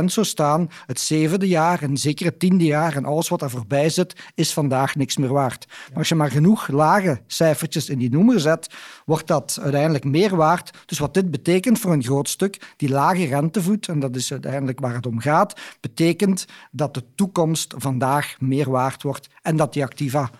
10% 0.00 0.04
zou 0.04 0.26
staan, 0.26 0.68
het 0.86 1.00
zevende 1.00 1.48
jaar 1.48 1.82
en 1.82 1.96
zeker 1.96 2.26
het 2.26 2.38
tiende 2.38 2.64
jaar 2.64 2.96
en 2.96 3.04
alles 3.04 3.28
wat 3.28 3.40
daar 3.40 3.50
voorbij 3.50 3.88
zit, 3.88 4.30
is 4.34 4.52
vandaag 4.52 4.94
niks 4.94 5.16
meer 5.16 5.32
waard. 5.32 5.66
Maar 5.88 5.98
als 5.98 6.08
je 6.08 6.14
maar 6.14 6.30
genoeg 6.30 6.68
lage 6.68 7.20
cijfertjes 7.26 7.88
in 7.88 7.98
die 7.98 8.10
noemer 8.10 8.40
zet, 8.40 8.74
wordt 9.04 9.26
dat 9.26 9.58
uiteindelijk 9.62 10.04
meer 10.04 10.36
waard. 10.36 10.70
Dus 10.86 10.98
wat 10.98 11.14
dit 11.14 11.30
betekent 11.30 11.78
voor 11.78 11.92
een 11.92 12.04
groot 12.04 12.28
stuk, 12.28 12.74
die 12.76 12.88
lage 12.88 13.24
rentevoet, 13.24 13.88
en 13.88 14.00
dat 14.00 14.16
is 14.16 14.32
uiteindelijk 14.32 14.80
waar 14.80 14.94
het 14.94 15.06
om 15.06 15.20
gaat, 15.20 15.60
betekent 15.80 16.46
dat 16.70 16.94
de 16.94 17.04
toekomst 17.14 17.74
vandaag 17.76 18.36
meer 18.40 18.70
waard 18.70 19.02
wordt 19.02 19.28
en 19.42 19.56
dat 19.56 19.72
die 19.72 19.82
activa 19.82 20.30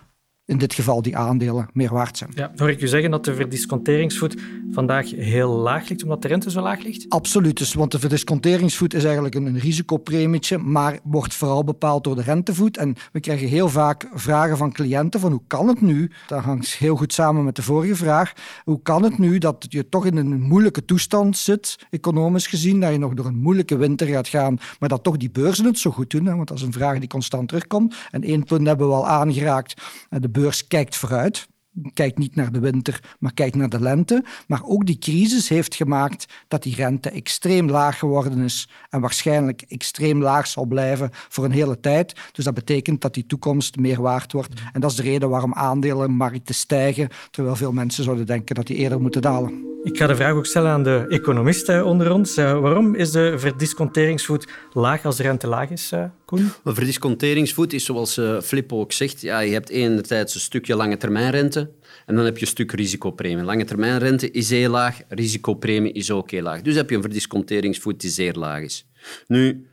in 0.52 0.58
dit 0.58 0.75
geval 0.75 1.02
die 1.02 1.16
aandelen 1.16 1.69
meer 1.72 1.93
waard 1.93 2.16
zijn. 2.16 2.31
Ja, 2.34 2.52
hoor 2.56 2.70
ik 2.70 2.81
u 2.81 2.88
zeggen 2.88 3.10
dat 3.10 3.25
de 3.25 3.34
verdisconteringsvoet 3.34 4.37
vandaag 4.70 5.10
heel 5.10 5.50
laag 5.50 5.88
ligt, 5.88 6.02
omdat 6.02 6.22
de 6.22 6.28
rente 6.28 6.50
zo 6.50 6.60
laag 6.60 6.82
ligt? 6.82 7.06
Absoluut, 7.08 7.58
dus, 7.58 7.75
want 7.75 7.93
de 7.93 7.99
verdisconteringsvoet 7.99 8.94
is 8.94 9.04
eigenlijk 9.04 9.34
een, 9.34 9.46
een 9.46 9.58
risicopremietje, 9.58 10.58
maar 10.58 10.99
wordt 11.02 11.34
vooral 11.34 11.64
bepaald 11.64 12.04
door 12.04 12.14
de 12.14 12.23
rentevoet. 12.23 12.76
En 12.76 12.97
we 13.12 13.21
krijgen 13.21 13.49
heel 13.49 13.68
vaak 13.68 14.09
vragen 14.14 14.56
van 14.56 14.73
cliënten 14.73 15.21
van 15.21 15.30
hoe 15.30 15.42
kan 15.47 15.68
het 15.68 15.80
nu, 15.80 16.11
dat 16.26 16.42
hangt 16.42 16.73
heel 16.73 16.97
goed 16.97 17.12
samen 17.12 17.44
met 17.44 17.56
de 17.56 17.62
vorige 17.62 17.97
vraag, 17.97 18.32
hoe 18.64 18.82
kan 18.82 19.02
het 19.02 19.18
nu 19.18 19.38
dat 19.38 19.66
je 19.68 19.88
toch 19.88 20.06
in 20.06 20.16
een 20.16 20.40
moeilijke 20.40 20.85
toestand 20.85 21.37
zit, 21.37 21.78
economisch 21.90 22.47
gezien, 22.47 22.80
dat 22.80 22.92
je 22.92 22.99
nog 22.99 23.14
door 23.14 23.26
een 23.26 23.38
moeilijke 23.38 23.76
winter 23.76 24.06
gaat 24.06 24.28
gaan, 24.28 24.59
maar 24.78 24.88
dat 24.88 25.02
toch 25.02 25.16
die 25.16 25.30
beurzen 25.30 25.64
het 25.64 25.78
zo 25.78 25.90
goed 25.90 26.11
doen, 26.11 26.26
hè? 26.26 26.35
want 26.35 26.49
dat 26.49 26.56
is 26.56 26.62
een 26.62 26.73
vraag 26.73 26.99
die 26.99 27.09
constant 27.09 27.49
terugkomt. 27.49 27.94
En 28.11 28.23
één 28.23 28.44
punt 28.44 28.66
hebben 28.66 28.88
we 28.88 28.94
al 28.94 29.09
aangeraakt, 29.09 29.82
de 30.09 30.28
beurs 30.42 30.66
kijkt 30.66 30.96
vooruit. 30.96 31.46
Kijkt 31.94 32.18
niet 32.18 32.37
naar 32.37 32.52
de 32.52 32.61
winter, 32.61 33.00
maar 33.18 33.34
kijkt 33.34 33.56
naar 33.56 33.68
de 33.68 33.80
lente. 33.80 34.25
Maar 34.46 34.61
ook 34.64 34.87
die 34.87 34.99
crisis 34.99 35.49
heeft 35.49 35.75
gemaakt 35.75 36.26
dat 36.49 36.62
die 36.62 36.75
rente 36.75 37.11
extreem 37.11 37.70
laag 37.70 37.99
geworden 37.99 38.38
is 38.38 38.68
en 38.90 39.00
waarschijnlijk 39.00 39.64
extreem 39.68 40.22
laag 40.22 40.46
zal 40.46 40.64
blijven 40.64 41.11
voor 41.12 41.44
een 41.44 41.52
hele 41.52 41.80
tijd. 41.80 42.14
Dus 42.32 42.44
dat 42.44 42.54
betekent 42.54 43.00
dat 43.00 43.14
die 43.14 43.26
toekomst 43.26 43.76
meer 43.76 44.02
waard 44.02 44.32
wordt. 44.32 44.61
En 44.72 44.80
dat 44.80 44.90
is 44.90 44.96
de 44.96 45.02
reden 45.02 45.28
waarom 45.28 45.54
aandelenmarkten 45.54 46.54
stijgen, 46.54 47.08
terwijl 47.30 47.56
veel 47.56 47.72
mensen 47.72 48.04
zouden 48.04 48.26
denken 48.26 48.54
dat 48.54 48.66
die 48.66 48.76
eerder 48.76 49.00
moeten 49.00 49.22
dalen. 49.22 49.70
Ik 49.82 49.96
ga 49.96 50.06
de 50.06 50.16
vraag 50.16 50.32
ook 50.32 50.46
stellen 50.46 50.70
aan 50.70 50.82
de 50.82 51.06
economisten 51.08 51.84
onder 51.84 52.12
ons. 52.12 52.38
Uh, 52.38 52.58
waarom 52.58 52.94
is 52.94 53.11
de 53.11 53.34
verdisconteringsvoet 53.38 54.49
laag 54.72 55.04
als 55.04 55.16
de 55.16 55.22
rente 55.22 55.46
laag 55.46 55.70
is, 55.70 55.92
uh, 55.92 56.04
De 56.38 56.74
verdisconteringsvoet 56.74 57.72
is, 57.72 57.84
zoals 57.84 58.18
uh, 58.18 58.40
Flip 58.40 58.72
ook 58.72 58.92
zegt, 58.92 59.20
ja, 59.20 59.40
je 59.40 59.52
hebt 59.52 59.68
enerzijds 59.68 60.34
een 60.34 60.40
stukje 60.40 60.76
lange 60.76 60.96
termijnrente 60.96 61.70
en 62.06 62.14
dan 62.14 62.24
heb 62.24 62.34
je 62.36 62.42
een 62.42 62.50
stuk 62.50 62.72
risicopremie. 62.72 63.44
Lange 63.44 63.64
termijnrente 63.64 64.30
is 64.30 64.50
heel 64.50 64.70
laag, 64.70 65.00
risicopremie 65.08 65.92
is 65.92 66.10
ook 66.10 66.30
heel 66.30 66.42
laag. 66.42 66.62
Dus 66.62 66.74
heb 66.74 66.90
je 66.90 66.96
een 66.96 67.02
verdisconteringsvoet 67.02 68.00
die 68.00 68.10
zeer 68.10 68.34
laag 68.34 68.62
is. 68.62 68.86
Nu, 69.26 69.66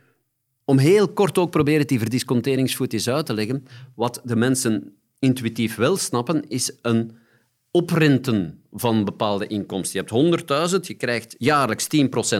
om 0.64 0.78
heel 0.78 1.08
kort 1.12 1.38
ook 1.38 1.50
proberen 1.50 1.86
die 1.86 1.98
verdisconteringsvoet 1.98 2.92
eens 2.92 3.08
uit 3.08 3.26
te 3.26 3.34
leggen, 3.34 3.64
wat 3.94 4.20
de 4.24 4.36
mensen 4.36 4.94
intuïtief 5.18 5.76
wel 5.76 5.96
snappen, 5.96 6.48
is 6.48 6.72
een 6.82 7.18
oprenten 7.70 8.62
van 8.72 9.04
bepaalde 9.04 9.46
inkomsten. 9.46 10.04
Je 10.06 10.14
hebt 10.14 10.70
100.000, 10.72 10.80
je 10.80 10.94
krijgt 10.94 11.34
jaarlijks 11.38 11.86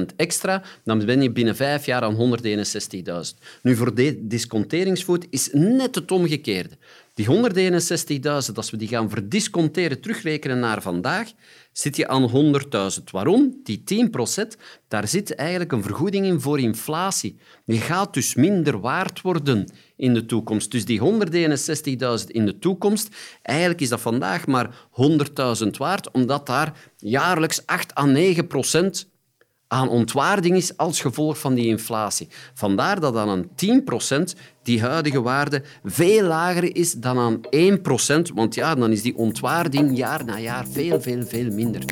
10% 0.01 0.05
extra, 0.17 0.63
dan 0.85 1.05
ben 1.05 1.23
je 1.23 1.33
binnen 1.33 1.57
vijf 1.57 1.87
jaar 1.87 2.03
aan 2.03 2.39
161.000. 2.39 3.39
Nu, 3.63 3.77
voor 3.77 3.95
de 3.95 4.27
disconteringsvoet 4.27 5.27
is 5.31 5.49
net 5.53 5.95
het 5.95 6.11
omgekeerde. 6.11 6.77
Die 7.21 7.29
161.000, 7.29 8.55
als 8.55 8.71
we 8.71 8.77
die 8.77 8.89
gaan 8.89 9.11
verdisconteren, 9.11 10.01
terugrekenen 10.01 10.59
naar 10.59 10.83
vandaag, 10.83 11.33
zit 11.73 11.97
je 11.97 12.09
aan 12.09 12.55
100.000. 12.99 13.05
Waarom? 13.11 13.61
Die 13.63 13.83
10%, 13.85 14.61
daar 14.89 15.09
zit 15.09 15.35
eigenlijk 15.35 15.73
een 15.73 15.83
vergoeding 15.83 16.27
in 16.27 16.41
voor 16.41 16.61
inflatie. 16.61 17.39
Die 17.67 17.81
gaat 17.81 18.15
dus 18.15 18.35
minder 18.35 18.81
waard 18.81 19.21
worden 19.21 19.69
in 19.97 20.15
de 20.15 20.27
toekomst. 20.27 20.71
Dus 20.71 20.85
die 20.85 21.01
161.000 22.21 22.27
in 22.27 22.47
de 22.47 22.59
toekomst, 22.59 23.09
eigenlijk 23.43 23.81
is 23.81 23.89
dat 23.89 24.01
vandaag 24.01 24.47
maar 24.47 24.89
100.000 25.63 25.69
waard, 25.71 26.11
omdat 26.11 26.47
daar 26.47 26.91
jaarlijks 26.97 27.67
8 27.67 27.99
à 27.99 28.05
9 28.05 28.47
procent 28.47 29.10
aan 29.71 29.89
ontwaarding 29.89 30.57
is 30.57 30.77
als 30.77 31.01
gevolg 31.01 31.39
van 31.39 31.55
die 31.55 31.67
inflatie. 31.67 32.29
Vandaar 32.55 33.01
dat 33.01 33.17
aan 33.17 33.45
10% 33.45 34.39
die 34.63 34.81
huidige 34.81 35.23
waarde 35.23 35.63
veel 35.85 36.27
lager 36.27 36.77
is 36.77 36.93
dan 36.93 37.19
aan 37.19 37.41
1%, 38.31 38.35
want 38.35 38.55
ja, 38.55 38.75
dan 38.75 38.93
is 38.93 39.03
die 39.03 39.17
ontwaarding 39.17 39.97
jaar 39.97 40.25
na 40.25 40.39
jaar 40.39 40.67
veel, 40.67 41.01
veel, 41.01 41.23
veel 41.27 41.51
minder. 41.51 41.85